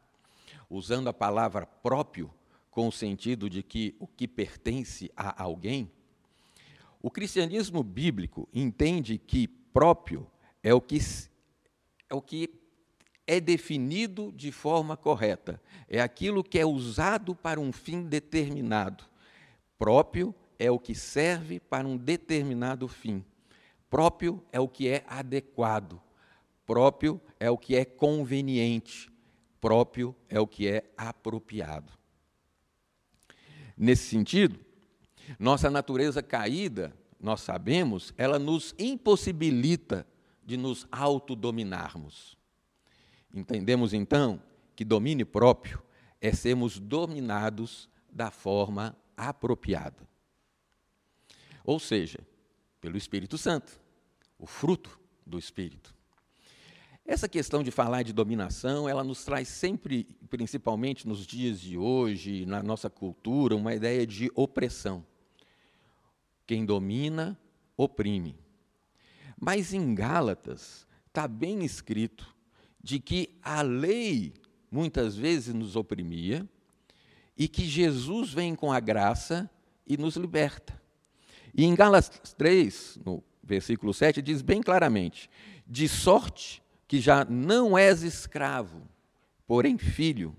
usando 0.69 1.07
a 1.07 1.13
palavra 1.13 1.65
próprio 1.65 2.31
com 2.69 2.87
o 2.87 2.91
sentido 2.91 3.49
de 3.49 3.63
que 3.63 3.95
o 3.99 4.05
que 4.05 4.27
pertence 4.27 5.11
a 5.17 5.41
alguém, 5.41 5.91
o 7.01 7.09
cristianismo 7.09 7.81
bíblico 7.81 8.47
entende 8.53 9.17
que 9.17 9.47
próprio 9.47 10.27
é 10.61 10.71
o 10.71 10.79
que, 10.79 10.99
é 12.07 12.13
o 12.13 12.21
que 12.21 12.47
é 13.25 13.39
definido 13.39 14.31
de 14.31 14.51
forma 14.51 14.95
correta. 14.95 15.59
É 15.89 15.99
aquilo 15.99 16.43
que 16.43 16.59
é 16.59 16.65
usado 16.65 17.33
para 17.33 17.59
um 17.59 17.71
fim 17.71 18.03
determinado. 18.03 19.03
Próprio 19.79 20.33
é 20.59 20.69
o 20.69 20.77
que 20.77 20.93
serve 20.93 21.59
para 21.59 21.87
um 21.87 21.97
determinado 21.97 22.87
fim. 22.87 23.25
Próprio 23.89 24.43
é 24.51 24.59
o 24.59 24.67
que 24.67 24.87
é 24.87 25.03
adequado. 25.07 25.99
Próprio 26.65 27.21
é 27.39 27.49
o 27.49 27.57
que 27.57 27.75
é 27.75 27.85
conveniente. 27.85 29.11
Próprio 29.59 30.15
é 30.29 30.39
o 30.39 30.47
que 30.47 30.67
é 30.67 30.91
apropriado. 30.97 31.91
Nesse 33.77 34.03
sentido, 34.09 34.59
nossa 35.39 35.69
natureza 35.69 36.21
caída, 36.21 36.95
nós 37.19 37.41
sabemos, 37.41 38.13
ela 38.17 38.37
nos 38.37 38.75
impossibilita 38.77 40.05
de 40.45 40.57
nos 40.57 40.85
autodominarmos. 40.91 42.37
Entendemos 43.33 43.93
então 43.93 44.41
que 44.75 44.85
domínio 44.85 45.25
próprio 45.25 45.81
é 46.21 46.31
sermos 46.33 46.79
dominados 46.79 47.89
da 48.11 48.29
forma 48.29 48.95
apropriada. 49.15 50.07
Ou 51.63 51.79
seja, 51.79 52.19
pelo 52.79 52.97
Espírito 52.97 53.37
Santo, 53.37 53.79
o 54.37 54.45
fruto 54.45 54.99
do 55.25 55.39
Espírito. 55.39 55.95
Essa 57.05 57.27
questão 57.27 57.61
de 57.61 57.69
falar 57.69 58.03
de 58.03 58.13
dominação, 58.13 58.87
ela 58.87 59.03
nos 59.03 59.25
traz 59.25 59.49
sempre, 59.49 60.05
principalmente 60.29 61.05
nos 61.05 61.27
dias 61.27 61.59
de 61.59 61.77
hoje, 61.77 62.45
na 62.45 62.63
nossa 62.63 62.89
cultura, 62.89 63.57
uma 63.57 63.75
ideia 63.75 64.07
de 64.07 64.31
opressão. 64.33 65.05
Quem 66.47 66.65
domina, 66.65 67.37
oprime. 67.75 68.37
Mas 69.37 69.73
em 69.73 69.93
Gálatas 69.93 70.87
está 71.07 71.27
bem 71.27 71.65
escrito 71.65 72.33
de 72.81 73.01
que 73.01 73.37
a 73.41 73.61
lei 73.61 74.33
muitas 74.71 75.17
vezes 75.17 75.53
nos 75.53 75.75
oprimia 75.75 76.47
e 77.37 77.49
que 77.49 77.65
Jesus 77.65 78.31
vem 78.31 78.55
com 78.55 78.71
a 78.71 78.79
graça 78.79 79.49
e 79.85 79.97
nos 79.97 80.15
liberta. 80.15 80.81
E 81.53 81.65
em 81.65 81.75
Gálatas 81.75 82.33
3, 82.33 82.99
no 83.05 83.21
versículo 83.43 83.93
7, 83.93 84.21
diz 84.21 84.41
bem 84.41 84.61
claramente: 84.61 85.29
De 85.67 85.89
sorte 85.89 86.62
que 86.87 86.99
já 86.99 87.25
não 87.25 87.77
és 87.77 88.03
escravo, 88.03 88.81
porém 89.47 89.77
filho, 89.77 90.35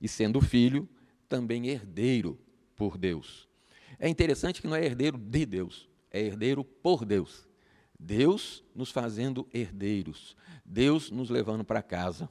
e 0.00 0.08
sendo 0.08 0.40
filho, 0.40 0.88
também 1.28 1.68
herdeiro 1.68 2.38
por 2.76 2.96
Deus. 2.96 3.48
É 3.98 4.08
interessante 4.08 4.60
que 4.60 4.68
não 4.68 4.76
é 4.76 4.84
herdeiro 4.84 5.16
de 5.16 5.46
Deus, 5.46 5.88
é 6.10 6.20
herdeiro 6.20 6.64
por 6.64 7.04
Deus. 7.04 7.48
Deus 7.98 8.62
nos 8.74 8.90
fazendo 8.90 9.48
herdeiros, 9.52 10.36
Deus 10.64 11.10
nos 11.10 11.30
levando 11.30 11.64
para 11.64 11.82
casa. 11.82 12.28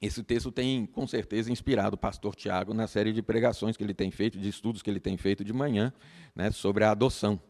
Esse 0.00 0.22
texto 0.22 0.52
tem, 0.52 0.86
com 0.86 1.08
certeza, 1.08 1.50
inspirado 1.50 1.96
o 1.96 1.98
pastor 1.98 2.36
Tiago 2.36 2.72
na 2.72 2.86
série 2.86 3.12
de 3.12 3.20
pregações 3.20 3.76
que 3.76 3.82
ele 3.82 3.94
tem 3.94 4.12
feito, 4.12 4.38
de 4.38 4.48
estudos 4.48 4.80
que 4.80 4.88
ele 4.88 5.00
tem 5.00 5.16
feito 5.16 5.42
de 5.42 5.52
manhã, 5.52 5.92
né, 6.36 6.52
sobre 6.52 6.84
a 6.84 6.92
adoção. 6.92 7.40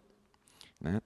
Né? 0.80 0.98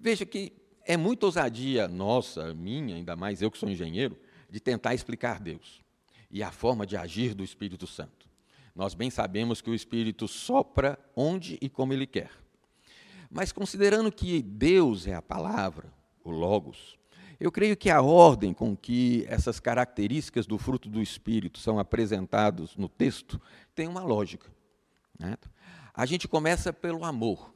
Veja 0.00 0.26
que 0.26 0.52
é 0.86 0.96
muita 0.96 1.26
ousadia 1.26 1.88
nossa, 1.88 2.54
minha, 2.54 2.94
ainda 2.94 3.16
mais 3.16 3.42
eu 3.42 3.50
que 3.50 3.58
sou 3.58 3.68
engenheiro, 3.68 4.16
de 4.48 4.60
tentar 4.60 4.94
explicar 4.94 5.40
Deus 5.40 5.82
e 6.30 6.42
a 6.42 6.50
forma 6.50 6.86
de 6.86 6.96
agir 6.96 7.34
do 7.34 7.42
Espírito 7.42 7.86
Santo. 7.86 8.26
Nós 8.74 8.94
bem 8.94 9.10
sabemos 9.10 9.60
que 9.60 9.70
o 9.70 9.74
Espírito 9.74 10.28
sopra 10.28 10.98
onde 11.14 11.58
e 11.60 11.68
como 11.68 11.92
ele 11.92 12.06
quer. 12.06 12.30
Mas 13.30 13.50
considerando 13.50 14.12
que 14.12 14.42
Deus 14.42 15.06
é 15.06 15.14
a 15.14 15.22
palavra, 15.22 15.92
o 16.22 16.30
Logos, 16.30 16.96
eu 17.40 17.50
creio 17.50 17.76
que 17.76 17.90
a 17.90 18.00
ordem 18.00 18.54
com 18.54 18.76
que 18.76 19.26
essas 19.28 19.58
características 19.58 20.46
do 20.46 20.56
fruto 20.56 20.88
do 20.88 21.02
Espírito 21.02 21.58
são 21.58 21.78
apresentadas 21.78 22.76
no 22.76 22.88
texto 22.88 23.40
tem 23.74 23.88
uma 23.88 24.02
lógica. 24.02 24.50
Né? 25.18 25.36
A 25.92 26.06
gente 26.06 26.28
começa 26.28 26.72
pelo 26.72 27.04
amor, 27.04 27.54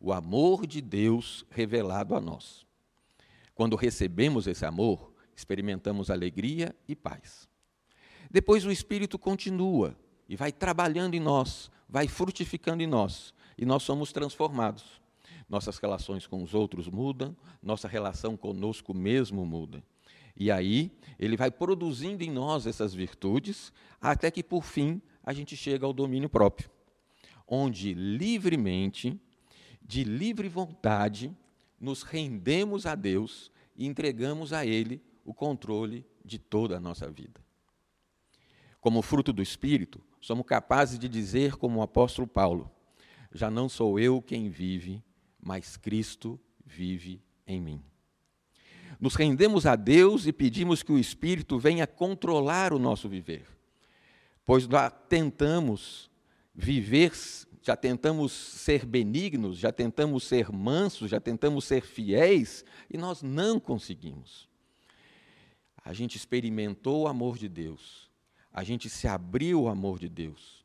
o 0.00 0.12
amor 0.12 0.66
de 0.66 0.80
Deus 0.80 1.44
revelado 1.50 2.14
a 2.14 2.20
nós. 2.20 2.66
Quando 3.54 3.76
recebemos 3.76 4.46
esse 4.46 4.64
amor, 4.64 5.12
experimentamos 5.36 6.10
alegria 6.10 6.74
e 6.88 6.96
paz. 6.96 7.48
Depois 8.30 8.64
o 8.64 8.72
Espírito 8.72 9.18
continua 9.18 9.96
e 10.28 10.36
vai 10.36 10.50
trabalhando 10.50 11.14
em 11.14 11.20
nós, 11.20 11.70
vai 11.88 12.08
frutificando 12.08 12.82
em 12.82 12.86
nós, 12.86 13.34
e 13.58 13.66
nós 13.66 13.82
somos 13.82 14.12
transformados 14.12 15.00
nossas 15.50 15.78
relações 15.78 16.28
com 16.28 16.42
os 16.44 16.54
outros 16.54 16.88
mudam, 16.88 17.36
nossa 17.60 17.88
relação 17.88 18.36
conosco 18.36 18.94
mesmo 18.94 19.44
muda. 19.44 19.82
E 20.36 20.48
aí, 20.48 20.92
ele 21.18 21.36
vai 21.36 21.50
produzindo 21.50 22.22
em 22.22 22.30
nós 22.30 22.66
essas 22.66 22.94
virtudes, 22.94 23.72
até 24.00 24.30
que, 24.30 24.44
por 24.44 24.64
fim, 24.64 25.02
a 25.24 25.32
gente 25.32 25.56
chega 25.56 25.84
ao 25.84 25.92
domínio 25.92 26.28
próprio, 26.28 26.70
onde 27.46 27.92
livremente, 27.92 29.20
de 29.90 30.04
livre 30.04 30.48
vontade, 30.48 31.36
nos 31.80 32.04
rendemos 32.04 32.86
a 32.86 32.94
Deus 32.94 33.50
e 33.74 33.88
entregamos 33.88 34.52
a 34.52 34.64
Ele 34.64 35.02
o 35.24 35.34
controle 35.34 36.06
de 36.24 36.38
toda 36.38 36.76
a 36.76 36.80
nossa 36.80 37.10
vida. 37.10 37.40
Como 38.80 39.02
fruto 39.02 39.32
do 39.32 39.42
Espírito, 39.42 40.00
somos 40.20 40.46
capazes 40.46 40.96
de 40.96 41.08
dizer, 41.08 41.56
como 41.56 41.80
o 41.80 41.82
apóstolo 41.82 42.28
Paulo: 42.28 42.70
Já 43.34 43.50
não 43.50 43.68
sou 43.68 43.98
eu 43.98 44.22
quem 44.22 44.48
vive, 44.48 45.02
mas 45.42 45.76
Cristo 45.76 46.38
vive 46.64 47.20
em 47.44 47.60
mim. 47.60 47.82
Nos 49.00 49.16
rendemos 49.16 49.66
a 49.66 49.74
Deus 49.74 50.24
e 50.24 50.32
pedimos 50.32 50.84
que 50.84 50.92
o 50.92 51.00
Espírito 51.00 51.58
venha 51.58 51.84
controlar 51.84 52.72
o 52.72 52.78
nosso 52.78 53.08
viver, 53.08 53.44
pois 54.44 54.68
tentamos 55.08 56.08
viver, 56.54 57.10
já 57.62 57.76
tentamos 57.76 58.32
ser 58.32 58.86
benignos, 58.86 59.58
já 59.58 59.70
tentamos 59.70 60.24
ser 60.24 60.50
mansos, 60.50 61.10
já 61.10 61.20
tentamos 61.20 61.64
ser 61.64 61.82
fiéis 61.82 62.64
e 62.90 62.96
nós 62.96 63.22
não 63.22 63.60
conseguimos. 63.60 64.48
A 65.84 65.92
gente 65.92 66.16
experimentou 66.16 67.02
o 67.02 67.08
amor 67.08 67.36
de 67.36 67.48
Deus, 67.48 68.10
a 68.52 68.64
gente 68.64 68.88
se 68.88 69.06
abriu 69.06 69.60
ao 69.60 69.68
amor 69.68 69.98
de 69.98 70.08
Deus. 70.08 70.64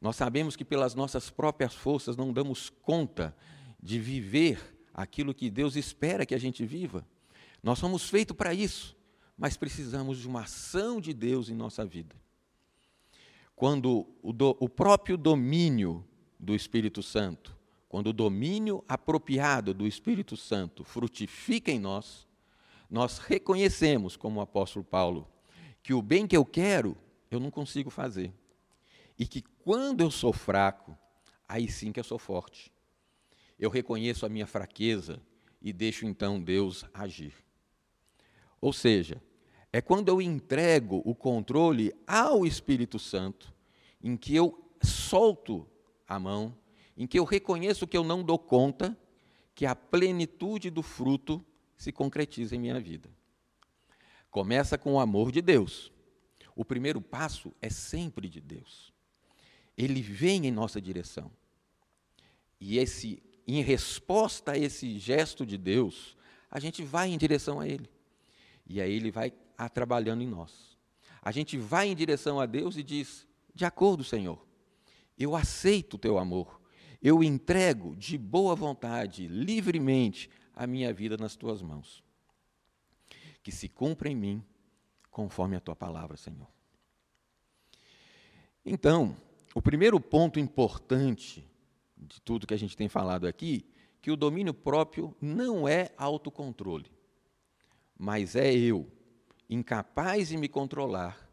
Nós 0.00 0.16
sabemos 0.16 0.56
que 0.56 0.64
pelas 0.64 0.94
nossas 0.94 1.30
próprias 1.30 1.74
forças 1.74 2.16
não 2.16 2.32
damos 2.32 2.68
conta 2.68 3.36
de 3.80 4.00
viver 4.00 4.60
aquilo 4.92 5.34
que 5.34 5.50
Deus 5.50 5.76
espera 5.76 6.26
que 6.26 6.34
a 6.34 6.38
gente 6.38 6.64
viva. 6.64 7.06
Nós 7.62 7.78
somos 7.78 8.08
feitos 8.08 8.36
para 8.36 8.52
isso, 8.52 8.96
mas 9.36 9.56
precisamos 9.56 10.18
de 10.18 10.26
uma 10.26 10.42
ação 10.42 11.00
de 11.00 11.14
Deus 11.14 11.48
em 11.48 11.54
nossa 11.54 11.84
vida. 11.84 12.16
Quando 13.54 14.08
o, 14.22 14.32
do, 14.32 14.56
o 14.58 14.68
próprio 14.68 15.16
domínio 15.16 16.04
do 16.42 16.56
Espírito 16.56 17.04
Santo, 17.04 17.56
quando 17.88 18.08
o 18.08 18.12
domínio 18.12 18.84
apropriado 18.88 19.72
do 19.72 19.86
Espírito 19.86 20.36
Santo 20.36 20.82
frutifica 20.82 21.70
em 21.70 21.78
nós, 21.78 22.26
nós 22.90 23.18
reconhecemos, 23.18 24.16
como 24.16 24.40
o 24.40 24.42
apóstolo 24.42 24.84
Paulo, 24.84 25.30
que 25.82 25.94
o 25.94 26.02
bem 26.02 26.26
que 26.26 26.36
eu 26.36 26.44
quero, 26.44 26.96
eu 27.30 27.38
não 27.38 27.50
consigo 27.50 27.90
fazer. 27.90 28.34
E 29.16 29.24
que 29.24 29.40
quando 29.62 30.00
eu 30.00 30.10
sou 30.10 30.32
fraco, 30.32 30.98
aí 31.48 31.70
sim 31.70 31.92
que 31.92 32.00
eu 32.00 32.04
sou 32.04 32.18
forte. 32.18 32.72
Eu 33.58 33.70
reconheço 33.70 34.26
a 34.26 34.28
minha 34.28 34.46
fraqueza 34.46 35.22
e 35.60 35.72
deixo 35.72 36.04
então 36.04 36.42
Deus 36.42 36.84
agir. 36.92 37.34
Ou 38.60 38.72
seja, 38.72 39.22
é 39.72 39.80
quando 39.80 40.08
eu 40.08 40.20
entrego 40.20 41.00
o 41.04 41.14
controle 41.14 41.94
ao 42.06 42.44
Espírito 42.44 42.98
Santo, 42.98 43.54
em 44.02 44.16
que 44.16 44.34
eu 44.34 44.58
solto 44.82 45.68
a 46.14 46.18
mão, 46.18 46.56
em 46.96 47.06
que 47.06 47.18
eu 47.18 47.24
reconheço 47.24 47.86
que 47.86 47.96
eu 47.96 48.04
não 48.04 48.22
dou 48.22 48.38
conta, 48.38 48.96
que 49.54 49.66
a 49.66 49.74
plenitude 49.74 50.70
do 50.70 50.82
fruto 50.82 51.44
se 51.76 51.92
concretiza 51.92 52.56
em 52.56 52.60
minha 52.60 52.80
vida. 52.80 53.10
Começa 54.30 54.78
com 54.78 54.94
o 54.94 55.00
amor 55.00 55.30
de 55.30 55.42
Deus. 55.42 55.92
O 56.54 56.64
primeiro 56.64 57.00
passo 57.00 57.52
é 57.60 57.68
sempre 57.68 58.28
de 58.28 58.40
Deus. 58.40 58.92
Ele 59.76 60.00
vem 60.00 60.46
em 60.46 60.50
nossa 60.50 60.80
direção. 60.80 61.30
E 62.60 62.78
esse, 62.78 63.22
em 63.46 63.62
resposta 63.62 64.52
a 64.52 64.58
esse 64.58 64.98
gesto 64.98 65.44
de 65.44 65.58
Deus, 65.58 66.16
a 66.50 66.60
gente 66.60 66.82
vai 66.82 67.08
em 67.08 67.18
direção 67.18 67.58
a 67.58 67.66
Ele. 67.66 67.90
E 68.66 68.80
aí 68.80 68.92
Ele 68.92 69.10
vai 69.10 69.32
trabalhando 69.72 70.22
em 70.22 70.26
nós. 70.26 70.78
A 71.20 71.32
gente 71.32 71.56
vai 71.56 71.88
em 71.88 71.94
direção 71.94 72.40
a 72.40 72.46
Deus 72.46 72.76
e 72.76 72.82
diz: 72.82 73.26
De 73.54 73.64
acordo, 73.64 74.04
Senhor, 74.04 74.44
eu 75.18 75.36
aceito 75.36 75.94
o 75.94 75.98
teu 75.98 76.18
amor, 76.18 76.60
eu 77.02 77.22
entrego 77.22 77.96
de 77.96 78.16
boa 78.16 78.54
vontade, 78.54 79.26
livremente, 79.26 80.30
a 80.54 80.66
minha 80.66 80.92
vida 80.92 81.16
nas 81.16 81.34
tuas 81.34 81.60
mãos. 81.62 82.04
Que 83.42 83.50
se 83.50 83.68
cumpra 83.68 84.08
em 84.08 84.14
mim 84.14 84.44
conforme 85.10 85.56
a 85.56 85.60
tua 85.60 85.74
palavra, 85.74 86.16
Senhor. 86.16 86.46
Então, 88.64 89.16
o 89.54 89.60
primeiro 89.60 90.00
ponto 90.00 90.38
importante 90.38 91.44
de 91.96 92.20
tudo 92.20 92.46
que 92.46 92.54
a 92.54 92.58
gente 92.58 92.76
tem 92.76 92.88
falado 92.88 93.26
aqui, 93.26 93.66
que 94.00 94.10
o 94.10 94.16
domínio 94.16 94.54
próprio 94.54 95.14
não 95.20 95.68
é 95.68 95.92
autocontrole, 95.96 96.90
mas 97.98 98.34
é 98.34 98.52
eu, 98.52 98.90
incapaz 99.48 100.28
de 100.28 100.36
me 100.36 100.48
controlar, 100.48 101.28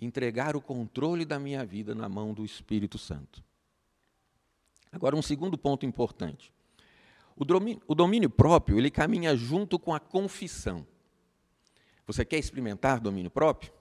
entregar 0.00 0.56
o 0.56 0.60
controle 0.60 1.24
da 1.24 1.38
minha 1.38 1.64
vida 1.64 1.94
na 1.94 2.08
mão 2.08 2.32
do 2.32 2.44
Espírito 2.44 2.98
Santo. 2.98 3.42
Agora, 4.90 5.16
um 5.16 5.22
segundo 5.22 5.58
ponto 5.58 5.84
importante. 5.84 6.52
O 7.36 7.44
domínio, 7.44 7.82
o 7.86 7.94
domínio 7.94 8.30
próprio, 8.30 8.78
ele 8.78 8.90
caminha 8.90 9.36
junto 9.36 9.78
com 9.78 9.94
a 9.94 10.00
confissão. 10.00 10.86
Você 12.06 12.24
quer 12.24 12.38
experimentar 12.38 13.00
domínio 13.00 13.30
próprio? 13.30 13.72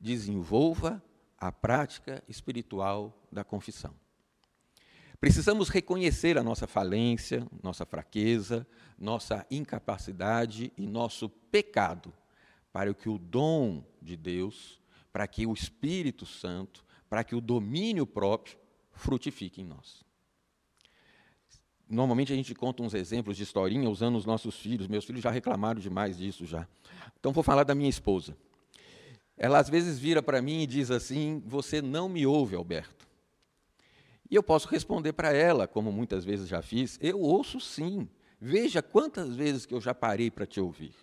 Desenvolva 0.00 1.02
a 1.38 1.52
prática 1.52 2.22
espiritual 2.28 3.16
da 3.30 3.44
confissão. 3.44 3.94
Precisamos 5.20 5.68
reconhecer 5.68 6.38
a 6.38 6.42
nossa 6.42 6.66
falência, 6.66 7.46
nossa 7.62 7.84
fraqueza, 7.84 8.66
nossa 8.98 9.46
incapacidade 9.50 10.72
e 10.78 10.86
nosso 10.86 11.28
pecado, 11.28 12.10
para 12.72 12.94
que 12.94 13.08
o 13.08 13.18
dom 13.18 13.84
de 14.00 14.16
Deus, 14.16 14.79
para 15.12 15.26
que 15.26 15.46
o 15.46 15.52
Espírito 15.52 16.24
Santo, 16.26 16.84
para 17.08 17.24
que 17.24 17.34
o 17.34 17.40
domínio 17.40 18.06
próprio 18.06 18.56
frutifique 18.92 19.60
em 19.60 19.64
nós. 19.64 20.04
Normalmente 21.88 22.32
a 22.32 22.36
gente 22.36 22.54
conta 22.54 22.84
uns 22.84 22.94
exemplos 22.94 23.36
de 23.36 23.42
historinha 23.42 23.90
usando 23.90 24.16
os 24.16 24.24
nossos 24.24 24.56
filhos. 24.56 24.86
Meus 24.86 25.04
filhos 25.04 25.22
já 25.22 25.30
reclamaram 25.30 25.80
demais 25.80 26.16
disso 26.16 26.46
já. 26.46 26.68
Então 27.18 27.32
vou 27.32 27.42
falar 27.42 27.64
da 27.64 27.74
minha 27.74 27.90
esposa. 27.90 28.36
Ela 29.36 29.58
às 29.58 29.68
vezes 29.68 29.98
vira 29.98 30.22
para 30.22 30.40
mim 30.40 30.62
e 30.62 30.66
diz 30.66 30.90
assim: 30.90 31.42
"Você 31.44 31.82
não 31.82 32.08
me 32.08 32.24
ouve, 32.24 32.54
Alberto". 32.54 33.08
E 34.30 34.36
eu 34.36 34.42
posso 34.42 34.68
responder 34.68 35.12
para 35.14 35.32
ela, 35.32 35.66
como 35.66 35.90
muitas 35.90 36.24
vezes 36.24 36.48
já 36.48 36.62
fiz: 36.62 36.96
"Eu 37.02 37.18
ouço 37.18 37.58
sim. 37.58 38.08
Veja 38.40 38.80
quantas 38.80 39.34
vezes 39.34 39.66
que 39.66 39.74
eu 39.74 39.80
já 39.80 39.92
parei 39.92 40.30
para 40.30 40.46
te 40.46 40.60
ouvir". 40.60 40.94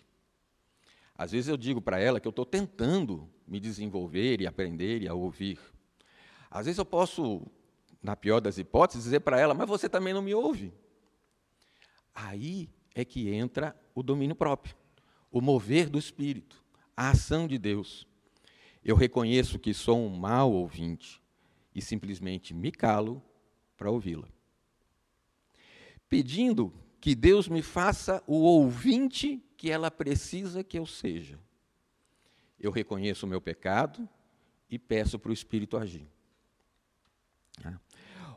Às 1.18 1.32
vezes 1.32 1.48
eu 1.48 1.56
digo 1.56 1.82
para 1.82 1.98
ela 1.98 2.20
que 2.20 2.28
eu 2.28 2.30
estou 2.30 2.46
tentando 2.46 3.28
me 3.44 3.58
desenvolver 3.58 4.40
e 4.40 4.46
aprender 4.46 5.02
e 5.02 5.08
a 5.08 5.14
ouvir. 5.14 5.58
Às 6.48 6.66
vezes 6.66 6.78
eu 6.78 6.84
posso 6.84 7.44
na 8.00 8.14
pior 8.14 8.40
das 8.40 8.56
hipóteses, 8.56 9.02
dizer 9.02 9.20
para 9.20 9.40
ela: 9.40 9.52
Mas 9.52 9.68
você 9.68 9.88
também 9.88 10.14
não 10.14 10.22
me 10.22 10.32
ouve. 10.32 10.72
Aí 12.14 12.70
é 12.94 13.04
que 13.04 13.28
entra 13.34 13.76
o 13.96 14.02
domínio 14.02 14.36
próprio, 14.36 14.76
o 15.28 15.40
mover 15.40 15.90
do 15.90 15.98
espírito, 15.98 16.64
a 16.96 17.10
ação 17.10 17.48
de 17.48 17.58
Deus. 17.58 18.06
Eu 18.84 18.94
reconheço 18.94 19.58
que 19.58 19.74
sou 19.74 19.98
um 19.98 20.08
mau 20.08 20.52
ouvinte 20.52 21.20
e 21.74 21.82
simplesmente 21.82 22.54
me 22.54 22.70
calo 22.70 23.20
para 23.76 23.90
ouvi-la. 23.90 24.28
Pedindo 26.08 26.72
que 27.00 27.14
Deus 27.14 27.48
me 27.48 27.62
faça 27.62 28.22
o 28.26 28.36
ouvinte 28.36 29.42
que 29.56 29.70
ela 29.70 29.90
precisa 29.90 30.64
que 30.64 30.78
eu 30.78 30.86
seja. 30.86 31.38
Eu 32.58 32.70
reconheço 32.70 33.26
o 33.26 33.28
meu 33.28 33.40
pecado 33.40 34.08
e 34.68 34.78
peço 34.78 35.18
para 35.18 35.30
o 35.30 35.34
Espírito 35.34 35.76
agir. 35.76 36.08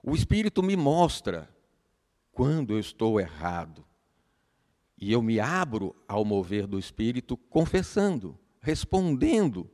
O 0.03 0.15
Espírito 0.15 0.63
me 0.63 0.75
mostra 0.75 1.49
quando 2.31 2.73
eu 2.73 2.79
estou 2.79 3.19
errado. 3.19 3.85
E 4.97 5.11
eu 5.11 5.21
me 5.21 5.39
abro 5.39 5.95
ao 6.07 6.23
mover 6.23 6.67
do 6.67 6.77
Espírito, 6.77 7.35
confessando, 7.35 8.37
respondendo, 8.59 9.69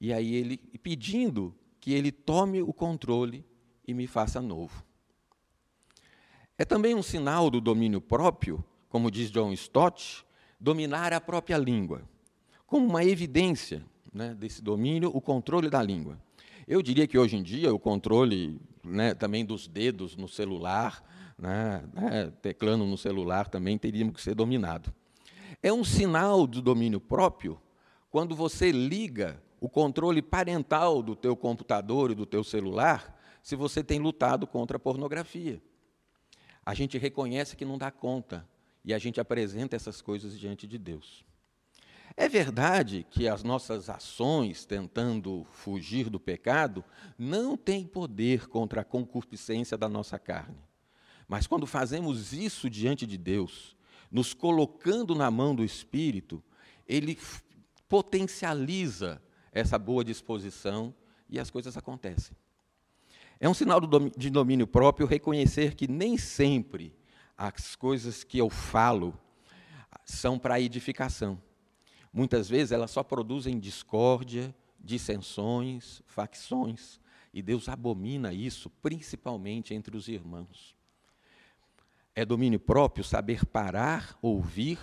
e 0.00 0.12
aí 0.12 0.34
ele 0.34 0.58
pedindo 0.82 1.54
que 1.80 1.92
ele 1.92 2.12
tome 2.12 2.62
o 2.62 2.72
controle 2.72 3.44
e 3.86 3.94
me 3.94 4.06
faça 4.06 4.40
novo. 4.40 4.84
É 6.60 6.64
também 6.64 6.92
um 6.92 7.04
sinal 7.04 7.48
do 7.48 7.60
domínio 7.60 8.00
próprio, 8.00 8.64
como 8.88 9.12
diz 9.12 9.30
John 9.30 9.52
Stott, 9.52 10.26
dominar 10.58 11.12
a 11.12 11.20
própria 11.20 11.56
língua, 11.56 12.02
como 12.66 12.84
uma 12.84 13.04
evidência 13.04 13.84
né, 14.12 14.34
desse 14.34 14.60
domínio, 14.60 15.08
o 15.14 15.20
controle 15.20 15.70
da 15.70 15.80
língua. 15.80 16.18
Eu 16.66 16.82
diria 16.82 17.06
que 17.06 17.16
hoje 17.16 17.36
em 17.36 17.44
dia 17.44 17.72
o 17.72 17.78
controle 17.78 18.60
né, 18.82 19.14
também 19.14 19.44
dos 19.44 19.68
dedos 19.68 20.16
no 20.16 20.26
celular, 20.26 21.00
né, 21.38 21.84
né, 21.94 22.32
teclando 22.42 22.84
no 22.84 22.98
celular 22.98 23.46
também 23.46 23.78
teríamos 23.78 24.16
que 24.16 24.20
ser 24.20 24.34
dominado. 24.34 24.92
É 25.62 25.72
um 25.72 25.84
sinal 25.84 26.44
do 26.44 26.60
domínio 26.60 26.98
próprio 26.98 27.56
quando 28.10 28.34
você 28.34 28.72
liga 28.72 29.40
o 29.60 29.68
controle 29.68 30.20
parental 30.20 31.04
do 31.04 31.14
teu 31.14 31.36
computador 31.36 32.10
e 32.10 32.16
do 32.16 32.26
teu 32.26 32.42
celular, 32.42 33.16
se 33.44 33.54
você 33.54 33.84
tem 33.84 34.00
lutado 34.00 34.44
contra 34.44 34.76
a 34.76 34.80
pornografia. 34.80 35.62
A 36.68 36.74
gente 36.74 36.98
reconhece 36.98 37.56
que 37.56 37.64
não 37.64 37.78
dá 37.78 37.90
conta 37.90 38.46
e 38.84 38.92
a 38.92 38.98
gente 38.98 39.18
apresenta 39.18 39.74
essas 39.74 40.02
coisas 40.02 40.38
diante 40.38 40.66
de 40.66 40.76
Deus. 40.76 41.24
É 42.14 42.28
verdade 42.28 43.06
que 43.08 43.26
as 43.26 43.42
nossas 43.42 43.88
ações 43.88 44.66
tentando 44.66 45.46
fugir 45.50 46.10
do 46.10 46.20
pecado 46.20 46.84
não 47.16 47.56
têm 47.56 47.86
poder 47.86 48.48
contra 48.48 48.82
a 48.82 48.84
concupiscência 48.84 49.78
da 49.78 49.88
nossa 49.88 50.18
carne. 50.18 50.58
Mas 51.26 51.46
quando 51.46 51.66
fazemos 51.66 52.34
isso 52.34 52.68
diante 52.68 53.06
de 53.06 53.16
Deus, 53.16 53.74
nos 54.12 54.34
colocando 54.34 55.14
na 55.14 55.30
mão 55.30 55.54
do 55.54 55.64
Espírito, 55.64 56.44
ele 56.86 57.18
potencializa 57.88 59.22
essa 59.52 59.78
boa 59.78 60.04
disposição 60.04 60.94
e 61.30 61.40
as 61.40 61.50
coisas 61.50 61.78
acontecem. 61.78 62.36
É 63.40 63.48
um 63.48 63.54
sinal 63.54 63.80
de 64.16 64.30
domínio 64.30 64.66
próprio 64.66 65.06
reconhecer 65.06 65.74
que 65.74 65.86
nem 65.86 66.16
sempre 66.16 66.92
as 67.36 67.76
coisas 67.76 68.24
que 68.24 68.38
eu 68.38 68.50
falo 68.50 69.16
são 70.04 70.38
para 70.38 70.60
edificação. 70.60 71.40
Muitas 72.12 72.48
vezes 72.48 72.72
elas 72.72 72.90
só 72.90 73.04
produzem 73.04 73.60
discórdia, 73.60 74.52
dissensões, 74.80 76.02
facções, 76.06 76.98
e 77.32 77.40
Deus 77.40 77.68
abomina 77.68 78.32
isso, 78.32 78.70
principalmente 78.82 79.72
entre 79.72 79.96
os 79.96 80.08
irmãos. 80.08 80.74
É 82.14 82.24
domínio 82.24 82.58
próprio 82.58 83.04
saber 83.04 83.44
parar, 83.44 84.18
ouvir, 84.20 84.80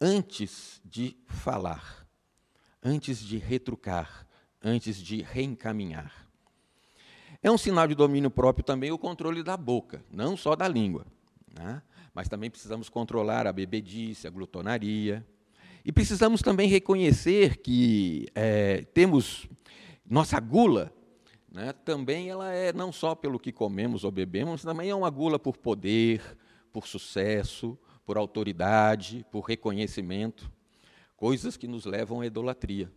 antes 0.00 0.80
de 0.84 1.16
falar, 1.26 2.06
antes 2.80 3.18
de 3.18 3.38
retrucar, 3.38 4.24
antes 4.62 4.98
de 4.98 5.22
reencaminhar. 5.22 6.27
É 7.42 7.50
um 7.50 7.58
sinal 7.58 7.86
de 7.86 7.94
domínio 7.94 8.30
próprio 8.30 8.64
também 8.64 8.90
o 8.90 8.98
controle 8.98 9.42
da 9.42 9.56
boca, 9.56 10.04
não 10.10 10.36
só 10.36 10.56
da 10.56 10.66
língua. 10.66 11.06
Né? 11.54 11.80
Mas 12.12 12.28
também 12.28 12.50
precisamos 12.50 12.88
controlar 12.88 13.46
a 13.46 13.52
bebedice, 13.52 14.26
a 14.26 14.30
glutonaria, 14.30 15.24
e 15.84 15.92
precisamos 15.92 16.42
também 16.42 16.68
reconhecer 16.68 17.58
que 17.58 18.26
é, 18.34 18.82
temos 18.92 19.48
nossa 20.04 20.40
gula, 20.40 20.92
né, 21.50 21.72
também 21.72 22.28
ela 22.28 22.52
é 22.52 22.72
não 22.72 22.92
só 22.92 23.14
pelo 23.14 23.38
que 23.38 23.52
comemos 23.52 24.04
ou 24.04 24.10
bebemos, 24.10 24.62
também 24.62 24.90
é 24.90 24.94
uma 24.94 25.08
gula 25.08 25.38
por 25.38 25.56
poder, 25.56 26.36
por 26.72 26.86
sucesso, 26.86 27.78
por 28.04 28.18
autoridade, 28.18 29.24
por 29.30 29.40
reconhecimento, 29.40 30.50
coisas 31.16 31.56
que 31.56 31.66
nos 31.66 31.84
levam 31.84 32.20
à 32.20 32.26
idolatria. 32.26 32.90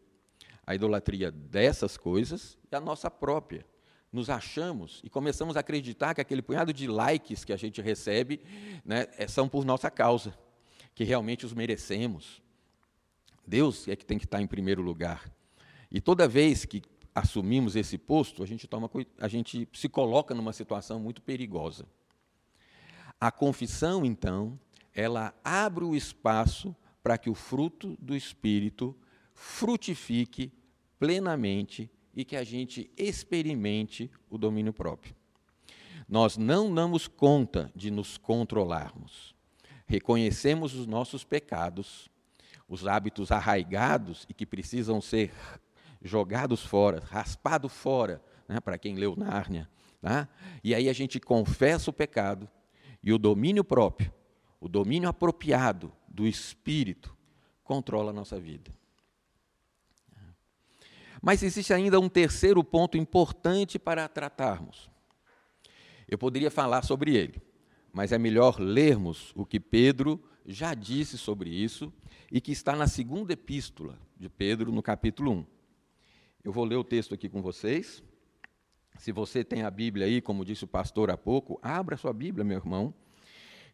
A 0.66 0.76
idolatria 0.76 1.32
dessas 1.32 1.98
coisas 1.98 2.58
e 2.72 2.76
a 2.76 2.80
nossa 2.80 3.10
própria. 3.10 3.66
Nos 4.12 4.30
achamos 4.30 5.00
e 5.04 5.10
começamos 5.10 5.56
a 5.56 5.62
acreditar 5.62 6.14
que 6.14 6.22
aquele 6.22 6.42
punhado 6.42 6.74
de 6.74 6.86
likes 6.88 7.46
que 7.46 7.54
a 7.54 7.58
gente 7.58 7.82
recebe 7.82 8.42
né, 8.84 9.08
é, 9.18 9.28
são 9.28 9.48
por 9.48 9.64
nossa 9.64 9.90
causa, 9.90 10.38
que 10.94 11.04
realmente 11.04 11.46
os 11.46 11.54
merecemos. 11.54 12.42
Deus 13.48 13.88
é 13.88 13.96
que 13.96 14.06
tem 14.06 14.18
que 14.18 14.26
estar 14.26 14.42
em 14.42 14.48
primeiro 14.48 14.82
lugar. 14.82 15.32
E 15.90 16.02
toda 16.02 16.28
vez 16.28 16.66
que 16.66 16.82
assumimos 17.14 17.76
esse 17.76 17.98
posto, 17.98 18.44
a 18.44 18.46
gente, 18.46 18.68
toma, 18.68 18.90
a 19.20 19.28
gente 19.28 19.68
se 19.74 19.90
coloca 19.90 20.34
numa 20.34 20.54
situação 20.54 21.00
muito 21.00 21.22
perigosa. 21.22 21.86
A 23.20 23.32
confissão, 23.32 24.06
então, 24.06 24.60
ela 24.94 25.34
abre 25.44 25.84
o 25.84 25.96
espaço 25.96 26.76
para 27.04 27.18
que 27.18 27.30
o 27.30 27.36
fruto 27.36 27.98
do 28.00 28.16
Espírito 28.16 28.96
frutifique 29.34 30.52
plenamente 31.00 31.90
e 32.16 32.26
que 32.26 32.36
a 32.36 32.44
gente 32.44 32.92
experimente 32.98 34.10
o 34.30 34.38
domínio 34.38 34.74
próprio. 34.74 35.16
Nós 36.08 36.38
não 36.38 36.74
damos 36.74 37.08
conta 37.08 37.72
de 37.76 37.90
nos 37.90 38.18
controlarmos. 38.18 39.34
Reconhecemos 39.88 40.74
os 40.76 40.86
nossos 40.86 41.24
pecados 41.24 42.12
os 42.72 42.88
hábitos 42.88 43.34
arraigados 43.34 44.26
e 44.30 44.34
que 44.34 44.46
precisam 44.46 45.02
ser 45.02 45.34
jogados 46.02 46.64
fora, 46.64 47.02
raspados 47.02 47.74
fora, 47.74 48.24
né, 48.48 48.62
para 48.62 48.78
quem 48.78 48.96
leu 48.96 49.14
Nárnia. 49.14 49.70
Tá? 50.02 50.30
E 50.64 50.74
aí 50.74 50.88
a 50.88 50.94
gente 50.94 51.20
confessa 51.20 51.90
o 51.90 51.94
pecado 51.94 52.50
e 53.04 53.12
o 53.12 53.18
domínio 53.18 53.62
próprio, 53.62 54.12
o 54.58 54.70
domínio 54.70 55.10
apropriado 55.10 55.92
do 56.08 56.26
Espírito, 56.26 57.16
controla 57.62 58.12
a 58.12 58.14
nossa 58.14 58.40
vida. 58.40 58.72
Mas 61.22 61.44
existe 61.44 61.74
ainda 61.74 62.00
um 62.00 62.10
terceiro 62.10 62.64
ponto 62.64 62.98
importante 62.98 63.78
para 63.78 64.08
tratarmos. 64.08 64.90
Eu 66.08 66.18
poderia 66.18 66.50
falar 66.50 66.82
sobre 66.82 67.16
ele, 67.16 67.42
mas 67.94 68.12
é 68.12 68.18
melhor 68.18 68.60
lermos 68.60 69.32
o 69.36 69.46
que 69.46 69.60
Pedro 69.60 70.22
já 70.46 70.74
disse 70.74 71.18
sobre 71.18 71.50
isso 71.50 71.94
e 72.32 72.42
que 72.42 72.52
está 72.52 72.76
na 72.76 72.88
segunda 72.88 73.34
epístola 73.34 73.98
de 74.18 74.28
Pedro, 74.28 74.72
no 74.72 74.82
capítulo 74.82 75.32
1. 75.32 75.46
Eu 76.44 76.52
vou 76.52 76.66
ler 76.66 76.76
o 76.76 76.84
texto 76.84 77.14
aqui 77.14 77.30
com 77.30 77.42
vocês. 77.42 78.04
Se 78.98 79.12
você 79.12 79.44
tem 79.44 79.62
a 79.64 79.70
Bíblia 79.70 80.08
aí, 80.08 80.22
como 80.22 80.44
disse 80.44 80.64
o 80.64 80.68
pastor 80.68 81.12
há 81.12 81.18
pouco, 81.18 81.60
abra 81.62 81.96
sua 81.98 82.12
Bíblia, 82.12 82.44
meu 82.44 82.58
irmão, 82.58 82.94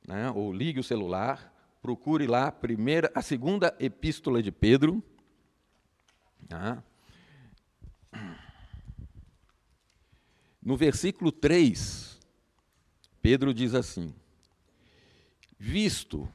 né, 0.06 0.30
ou 0.32 0.54
ligue 0.54 0.80
o 0.80 0.84
celular, 0.84 1.54
procure 1.82 2.28
lá 2.28 2.48
a, 2.48 2.52
primeira, 2.52 3.12
a 3.16 3.22
segunda 3.22 3.76
epístola 3.80 4.44
de 4.44 4.52
Pedro. 4.52 5.02
Tá? 6.48 6.84
No 10.62 10.76
versículo 10.76 11.32
3, 11.32 12.20
Pedro 13.22 13.54
diz 13.54 13.74
assim: 13.74 14.14
Visto 15.58 16.28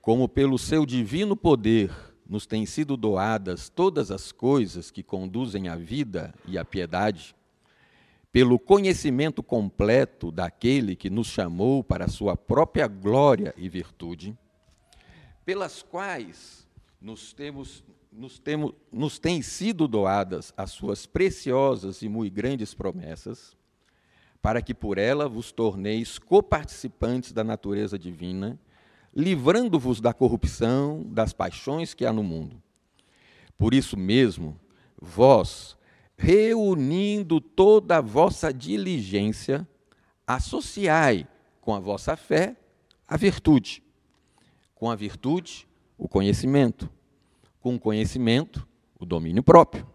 como 0.00 0.28
pelo 0.28 0.58
seu 0.58 0.84
divino 0.84 1.36
poder 1.36 1.90
nos 2.26 2.46
têm 2.46 2.66
sido 2.66 2.96
doadas 2.96 3.68
todas 3.68 4.10
as 4.10 4.32
coisas 4.32 4.90
que 4.90 5.02
conduzem 5.02 5.68
à 5.68 5.76
vida 5.76 6.34
e 6.46 6.56
à 6.58 6.64
piedade, 6.64 7.34
pelo 8.32 8.58
conhecimento 8.58 9.42
completo 9.42 10.32
daquele 10.32 10.96
que 10.96 11.08
nos 11.10 11.28
chamou 11.28 11.84
para 11.84 12.06
a 12.06 12.08
sua 12.08 12.36
própria 12.36 12.88
glória 12.88 13.54
e 13.56 13.68
virtude, 13.68 14.36
pelas 15.44 15.82
quais 15.82 16.66
nos 17.00 17.32
temos 17.32 17.84
nos, 18.10 18.38
temos, 18.38 18.72
nos 18.92 19.18
têm 19.18 19.42
sido 19.42 19.88
doadas 19.88 20.52
as 20.56 20.70
suas 20.70 21.04
preciosas 21.04 22.00
e 22.00 22.08
muito 22.08 22.32
grandes 22.32 22.72
promessas, 22.72 23.56
para 24.44 24.60
que 24.60 24.74
por 24.74 24.98
ela 24.98 25.26
vos 25.26 25.52
torneis 25.52 26.18
coparticipantes 26.18 27.32
da 27.32 27.42
natureza 27.42 27.98
divina, 27.98 28.60
livrando-vos 29.16 30.02
da 30.02 30.12
corrupção, 30.12 31.02
das 31.06 31.32
paixões 31.32 31.94
que 31.94 32.04
há 32.04 32.12
no 32.12 32.22
mundo. 32.22 32.62
Por 33.56 33.72
isso 33.72 33.96
mesmo, 33.96 34.60
vós, 35.00 35.78
reunindo 36.14 37.40
toda 37.40 37.96
a 37.96 38.00
vossa 38.02 38.52
diligência, 38.52 39.66
associai 40.26 41.26
com 41.62 41.74
a 41.74 41.80
vossa 41.80 42.14
fé 42.14 42.54
a 43.08 43.16
virtude, 43.16 43.82
com 44.74 44.90
a 44.90 44.94
virtude, 44.94 45.66
o 45.96 46.06
conhecimento, 46.06 46.90
com 47.60 47.76
o 47.76 47.80
conhecimento, 47.80 48.68
o 49.00 49.06
domínio 49.06 49.42
próprio, 49.42 49.88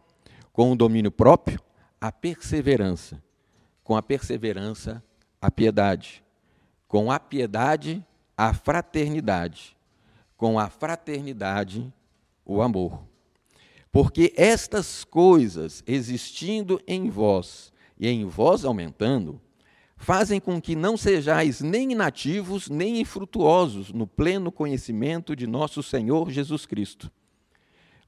com 0.52 0.72
o 0.72 0.76
domínio 0.76 1.12
próprio, 1.12 1.62
a 2.02 2.12
perseverança, 2.12 3.22
com 3.90 3.96
a 3.96 4.04
perseverança, 4.04 5.04
a 5.42 5.50
piedade, 5.50 6.24
com 6.88 7.12
a 7.12 7.20
piedade, 7.20 8.06
a 8.38 8.54
fraternidade, 8.54 9.76
com 10.38 10.60
a 10.60 10.70
fraternidade, 10.70 11.92
o 12.46 12.62
amor. 12.62 13.02
Porque 13.92 14.32
estas 14.38 15.04
coisas 15.04 15.84
existindo 15.88 16.80
em 16.86 17.10
vós 17.10 17.74
e 18.00 18.08
em 18.08 18.26
vós 18.26 18.64
aumentando, 18.64 19.42
fazem 19.98 20.40
com 20.40 20.62
que 20.62 20.76
não 20.76 20.96
sejais 20.96 21.60
nem 21.60 21.92
inativos 21.92 22.70
nem 22.70 23.02
infrutuosos 23.02 23.92
no 23.92 24.06
pleno 24.06 24.52
conhecimento 24.52 25.36
de 25.36 25.48
nosso 25.48 25.82
Senhor 25.82 26.30
Jesus 26.30 26.68
Cristo. 26.68 27.12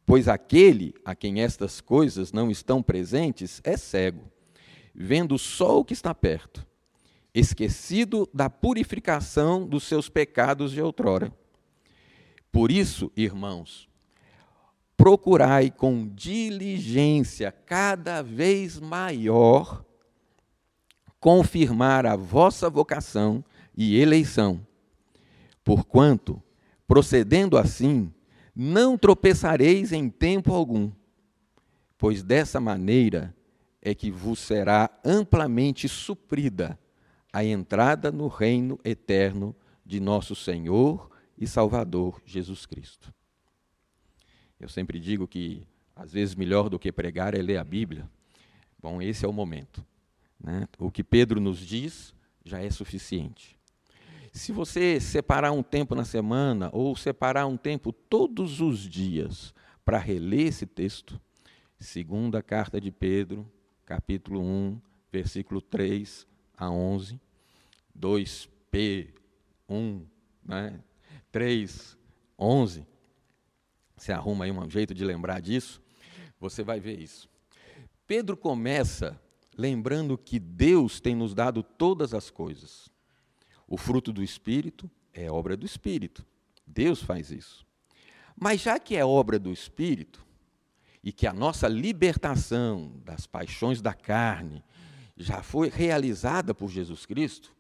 Pois 0.06 0.28
aquele 0.28 0.94
a 1.04 1.16
quem 1.16 1.42
estas 1.42 1.82
coisas 1.82 2.32
não 2.32 2.52
estão 2.52 2.84
presentes 2.84 3.60
é 3.64 3.76
cego, 3.76 4.30
vendo 4.94 5.38
só 5.38 5.80
o 5.80 5.86
que 5.86 5.94
está 5.94 6.14
perto 6.14 6.66
esquecido 7.34 8.30
da 8.34 8.50
purificação 8.50 9.66
dos 9.66 9.84
seus 9.84 10.10
pecados 10.10 10.72
de 10.72 10.82
outrora. 10.82 11.34
Por 12.52 12.72
isso, 12.72 13.12
irmãos, 13.16 13.90
procurai 14.98 15.72
com 15.72 16.08
diligência 16.08 17.52
cada 17.52 18.22
vez 18.22 18.80
maior 18.80 19.84
confirmar 21.20 22.06
a 22.06 22.16
vossa 22.16 22.70
vocação 22.70 23.44
e 23.78 23.98
eleição, 23.98 24.66
porquanto, 25.64 26.42
procedendo 26.88 27.58
assim, 27.58 28.12
não 28.54 28.98
tropeçareis 28.98 29.94
em 29.94 30.10
tempo 30.10 30.52
algum, 30.52 30.92
pois 31.98 32.22
dessa 32.22 32.60
maneira 32.60 33.34
é 33.82 33.96
que 33.96 34.12
vos 34.12 34.40
será 34.40 34.90
amplamente 35.04 35.90
suprida 35.90 36.78
a 37.34 37.44
entrada 37.44 38.12
no 38.12 38.28
reino 38.28 38.80
eterno 38.84 39.56
de 39.86 40.00
nosso 40.00 40.36
Senhor 40.36 41.10
e 41.38 41.48
Salvador 41.48 42.22
Jesus 42.26 42.66
Cristo. 42.66 43.14
Eu 44.60 44.70
sempre 44.70 45.00
digo 45.00 45.28
que, 45.28 45.66
às 45.96 46.14
vezes, 46.14 46.36
melhor 46.36 46.70
do 46.70 46.78
que 46.78 46.92
pregar 46.92 47.34
é 47.34 47.42
ler 47.42 47.58
a 47.58 47.64
Bíblia. 47.64 48.08
Bom, 48.80 49.02
esse 49.02 49.26
é 49.26 49.28
o 49.28 49.34
momento. 49.34 49.84
Né? 50.40 50.68
O 50.78 50.92
que 50.92 51.04
Pedro 51.04 51.40
nos 51.40 51.60
diz 51.60 52.14
já 52.46 52.62
é 52.62 52.70
suficiente. 52.70 53.60
Se 54.32 54.52
você 54.52 55.00
separar 55.00 55.52
um 55.52 55.64
tempo 55.64 55.96
na 55.96 56.06
semana 56.06 56.70
ou 56.72 56.96
separar 56.96 57.48
um 57.48 57.58
tempo 57.58 57.92
todos 57.92 58.62
os 58.62 58.80
dias 58.80 59.54
para 59.84 59.98
reler 59.98 60.48
esse 60.48 60.66
texto, 60.66 61.20
segunda 61.80 62.42
carta 62.42 62.80
de 62.80 62.92
Pedro, 62.92 63.46
capítulo 63.92 64.42
1, 64.42 64.82
versículo 65.12 65.60
3 65.60 66.26
a 66.56 66.72
11, 66.72 67.20
2P 68.00 69.10
1, 69.68 70.06
né? 70.46 70.80
3, 71.30 71.98
11, 72.40 72.88
você 73.98 74.14
arruma 74.14 74.46
aí 74.46 74.52
um 74.52 74.70
jeito 74.70 74.94
de 74.94 75.04
lembrar 75.04 75.42
disso, 75.42 75.82
você 76.40 76.64
vai 76.64 76.80
ver 76.80 77.02
isso. 77.02 77.30
Pedro 78.08 78.38
começa 78.38 79.22
lembrando 79.58 80.18
que 80.18 80.40
Deus 80.40 81.02
tem 81.02 81.14
nos 81.14 81.34
dado 81.34 81.62
todas 81.62 82.14
as 82.14 82.30
coisas. 82.30 82.90
O 83.68 83.76
fruto 83.76 84.14
do 84.14 84.24
Espírito 84.24 84.90
é 85.12 85.30
obra 85.30 85.58
do 85.58 85.66
Espírito. 85.66 86.26
Deus 86.66 87.04
faz 87.04 87.30
isso. 87.30 87.66
Mas 88.40 88.62
já 88.62 88.80
que 88.80 88.96
é 88.96 89.04
obra 89.04 89.38
do 89.38 89.52
Espírito, 89.52 90.26
e 91.04 91.12
que 91.12 91.26
a 91.26 91.34
nossa 91.34 91.68
libertação 91.68 92.94
das 93.04 93.26
paixões 93.26 93.82
da 93.82 93.94
carne 93.94 94.64
já 95.18 95.44
foi 95.44 95.70
realizada 95.70 96.54
por 96.54 96.70
Jesus 96.70 97.06
Cristo, 97.06 97.54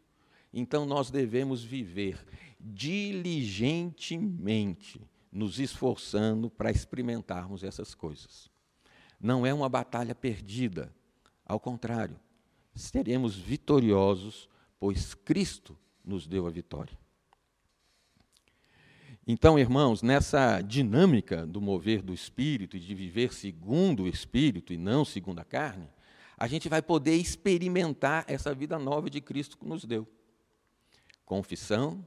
então 0.53 0.85
nós 0.85 1.09
devemos 1.09 1.63
viver 1.63 2.19
diligentemente, 2.59 5.01
nos 5.31 5.59
esforçando 5.59 6.49
para 6.49 6.71
experimentarmos 6.71 7.63
essas 7.63 7.95
coisas. 7.95 8.51
Não 9.19 9.45
é 9.45 9.53
uma 9.53 9.69
batalha 9.69 10.13
perdida, 10.13 10.93
ao 11.45 11.57
contrário, 11.59 12.19
seremos 12.73 13.35
vitoriosos, 13.35 14.49
pois 14.79 15.13
Cristo 15.13 15.77
nos 16.03 16.25
deu 16.27 16.47
a 16.47 16.49
vitória. 16.49 16.99
Então, 19.27 19.57
irmãos, 19.59 20.01
nessa 20.01 20.61
dinâmica 20.61 21.45
do 21.45 21.61
mover 21.61 22.01
do 22.01 22.13
espírito 22.13 22.75
e 22.75 22.79
de 22.79 22.95
viver 22.95 23.33
segundo 23.33 24.03
o 24.03 24.07
espírito 24.07 24.73
e 24.73 24.77
não 24.77 25.05
segundo 25.05 25.39
a 25.39 25.45
carne, 25.45 25.87
a 26.37 26.47
gente 26.47 26.67
vai 26.67 26.81
poder 26.81 27.15
experimentar 27.15 28.25
essa 28.27 28.53
vida 28.53 28.79
nova 28.79 29.09
de 29.09 29.21
Cristo 29.21 29.57
que 29.57 29.65
nos 29.65 29.85
deu. 29.85 30.07
Confissão, 31.23 32.03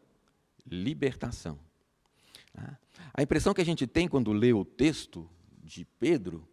libertação. 0.67 1.57
Tá? 2.53 2.77
A 3.13 3.23
impressão 3.23 3.55
que 3.55 3.61
a 3.61 3.67
gente 3.67 3.87
tem 3.87 4.09
quando 4.09 4.33
lê 4.33 4.53
o 4.53 4.65
texto 4.65 5.31
de 5.63 5.85
Pedro 5.85 6.49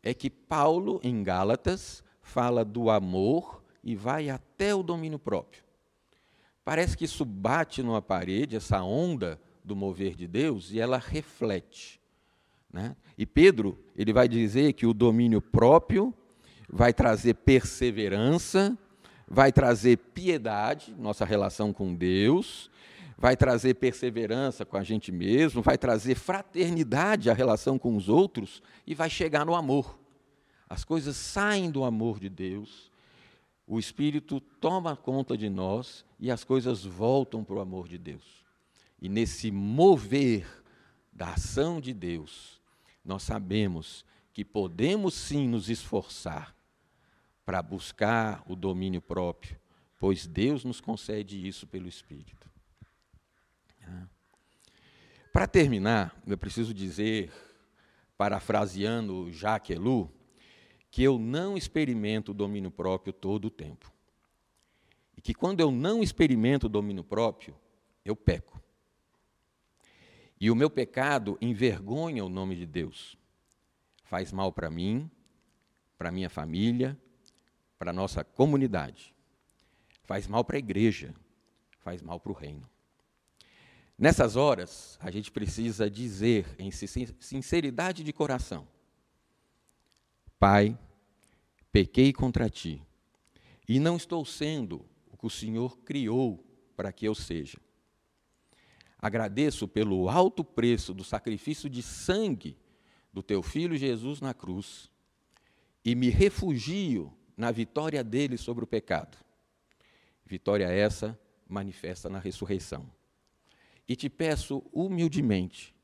é 0.00 0.14
que 0.14 0.30
Paulo, 0.30 1.00
em 1.02 1.24
Gálatas, 1.24 2.04
fala 2.22 2.64
do 2.64 2.88
amor 2.88 3.64
e 3.82 3.96
vai 3.96 4.30
até 4.30 4.72
o 4.74 4.82
domínio 4.82 5.18
próprio. 5.18 5.64
Parece 6.64 6.96
que 6.96 7.04
isso 7.04 7.24
bate 7.24 7.82
numa 7.82 8.00
parede, 8.00 8.56
essa 8.56 8.82
onda 8.82 9.40
do 9.64 9.74
mover 9.74 10.14
de 10.14 10.26
Deus, 10.26 10.70
e 10.70 10.78
ela 10.78 10.98
reflete. 10.98 12.00
Né? 12.72 12.94
E 13.16 13.24
Pedro, 13.24 13.78
ele 13.96 14.12
vai 14.12 14.28
dizer 14.28 14.72
que 14.74 14.86
o 14.86 14.92
domínio 14.92 15.40
próprio 15.40 16.12
vai 16.68 16.92
trazer 16.92 17.34
perseverança, 17.34 18.76
vai 19.26 19.52
trazer 19.52 19.96
piedade, 19.96 20.94
nossa 20.98 21.24
relação 21.24 21.72
com 21.72 21.94
Deus, 21.94 22.70
vai 23.16 23.36
trazer 23.36 23.74
perseverança 23.74 24.64
com 24.64 24.76
a 24.76 24.82
gente 24.82 25.10
mesmo, 25.10 25.62
vai 25.62 25.78
trazer 25.78 26.14
fraternidade, 26.14 27.30
a 27.30 27.34
relação 27.34 27.78
com 27.78 27.96
os 27.96 28.08
outros, 28.08 28.62
e 28.86 28.94
vai 28.94 29.08
chegar 29.08 29.46
no 29.46 29.54
amor. 29.54 29.98
As 30.68 30.84
coisas 30.84 31.16
saem 31.16 31.70
do 31.70 31.84
amor 31.84 32.18
de 32.18 32.28
Deus 32.28 32.92
o 33.66 33.78
Espírito 33.78 34.40
toma 34.40 34.94
conta 34.94 35.36
de 35.36 35.48
nós 35.48 36.04
e 36.20 36.30
as 36.30 36.44
coisas 36.44 36.84
voltam 36.84 37.42
para 37.42 37.56
o 37.56 37.60
amor 37.60 37.88
de 37.88 37.96
Deus. 37.96 38.43
E 39.04 39.08
nesse 39.10 39.50
mover 39.50 40.46
da 41.12 41.34
ação 41.34 41.78
de 41.78 41.92
Deus, 41.92 42.58
nós 43.04 43.22
sabemos 43.22 44.02
que 44.32 44.42
podemos 44.42 45.12
sim 45.12 45.46
nos 45.46 45.68
esforçar 45.68 46.56
para 47.44 47.60
buscar 47.60 48.42
o 48.46 48.56
domínio 48.56 49.02
próprio, 49.02 49.60
pois 50.00 50.26
Deus 50.26 50.64
nos 50.64 50.80
concede 50.80 51.46
isso 51.46 51.66
pelo 51.66 51.86
Espírito. 51.86 52.48
Para 55.30 55.46
terminar, 55.46 56.18
eu 56.26 56.38
preciso 56.38 56.72
dizer, 56.72 57.30
parafraseando 58.16 59.30
Jacques 59.30 59.76
Ellul, 59.76 60.10
que 60.90 61.02
eu 61.02 61.18
não 61.18 61.58
experimento 61.58 62.30
o 62.30 62.34
domínio 62.34 62.70
próprio 62.70 63.12
todo 63.12 63.48
o 63.48 63.50
tempo. 63.50 63.92
E 65.14 65.20
que 65.20 65.34
quando 65.34 65.60
eu 65.60 65.70
não 65.70 66.02
experimento 66.02 66.68
o 66.68 66.70
domínio 66.70 67.04
próprio, 67.04 67.54
eu 68.02 68.16
peco. 68.16 68.53
E 70.40 70.50
o 70.50 70.54
meu 70.54 70.68
pecado 70.68 71.38
envergonha 71.40 72.24
o 72.24 72.28
nome 72.28 72.56
de 72.56 72.66
Deus. 72.66 73.16
Faz 74.04 74.32
mal 74.32 74.52
para 74.52 74.70
mim, 74.70 75.10
para 75.96 76.10
minha 76.10 76.28
família, 76.28 76.98
para 77.78 77.92
nossa 77.92 78.24
comunidade. 78.24 79.14
Faz 80.04 80.26
mal 80.26 80.44
para 80.44 80.56
a 80.56 80.58
igreja, 80.58 81.14
faz 81.80 82.02
mal 82.02 82.20
para 82.20 82.32
o 82.32 82.34
reino. 82.34 82.68
Nessas 83.96 84.34
horas, 84.36 84.98
a 85.00 85.10
gente 85.10 85.30
precisa 85.30 85.88
dizer 85.88 86.46
em 86.58 86.70
sinceridade 86.70 88.02
de 88.02 88.12
coração: 88.12 88.66
Pai, 90.38 90.78
pequei 91.70 92.12
contra 92.12 92.50
ti, 92.50 92.82
e 93.68 93.78
não 93.78 93.96
estou 93.96 94.24
sendo 94.24 94.84
o 95.10 95.16
que 95.16 95.26
o 95.26 95.30
Senhor 95.30 95.78
criou 95.78 96.44
para 96.76 96.92
que 96.92 97.06
eu 97.06 97.14
seja. 97.14 97.58
Agradeço 99.04 99.68
pelo 99.68 100.08
alto 100.08 100.42
preço 100.42 100.94
do 100.94 101.04
sacrifício 101.04 101.68
de 101.68 101.82
sangue 101.82 102.56
do 103.12 103.22
teu 103.22 103.42
filho 103.42 103.76
Jesus 103.76 104.18
na 104.18 104.32
cruz 104.32 104.90
e 105.84 105.94
me 105.94 106.08
refugio 106.08 107.12
na 107.36 107.50
vitória 107.50 108.02
dele 108.02 108.38
sobre 108.38 108.64
o 108.64 108.66
pecado. 108.66 109.18
Vitória 110.24 110.68
essa 110.68 111.20
manifesta 111.46 112.08
na 112.08 112.18
ressurreição. 112.18 112.90
E 113.86 113.94
te 113.94 114.08
peço 114.08 114.64
humildemente, 114.72 115.74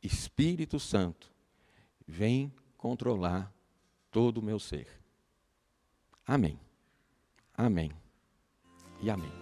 Espírito 0.00 0.78
Santo, 0.78 1.32
vem 2.06 2.54
controlar 2.76 3.52
todo 4.08 4.38
o 4.38 4.42
meu 4.42 4.60
ser. 4.60 4.86
Amém. 6.24 6.60
Amém. 7.56 7.90
E 9.02 9.10
amém. 9.10 9.41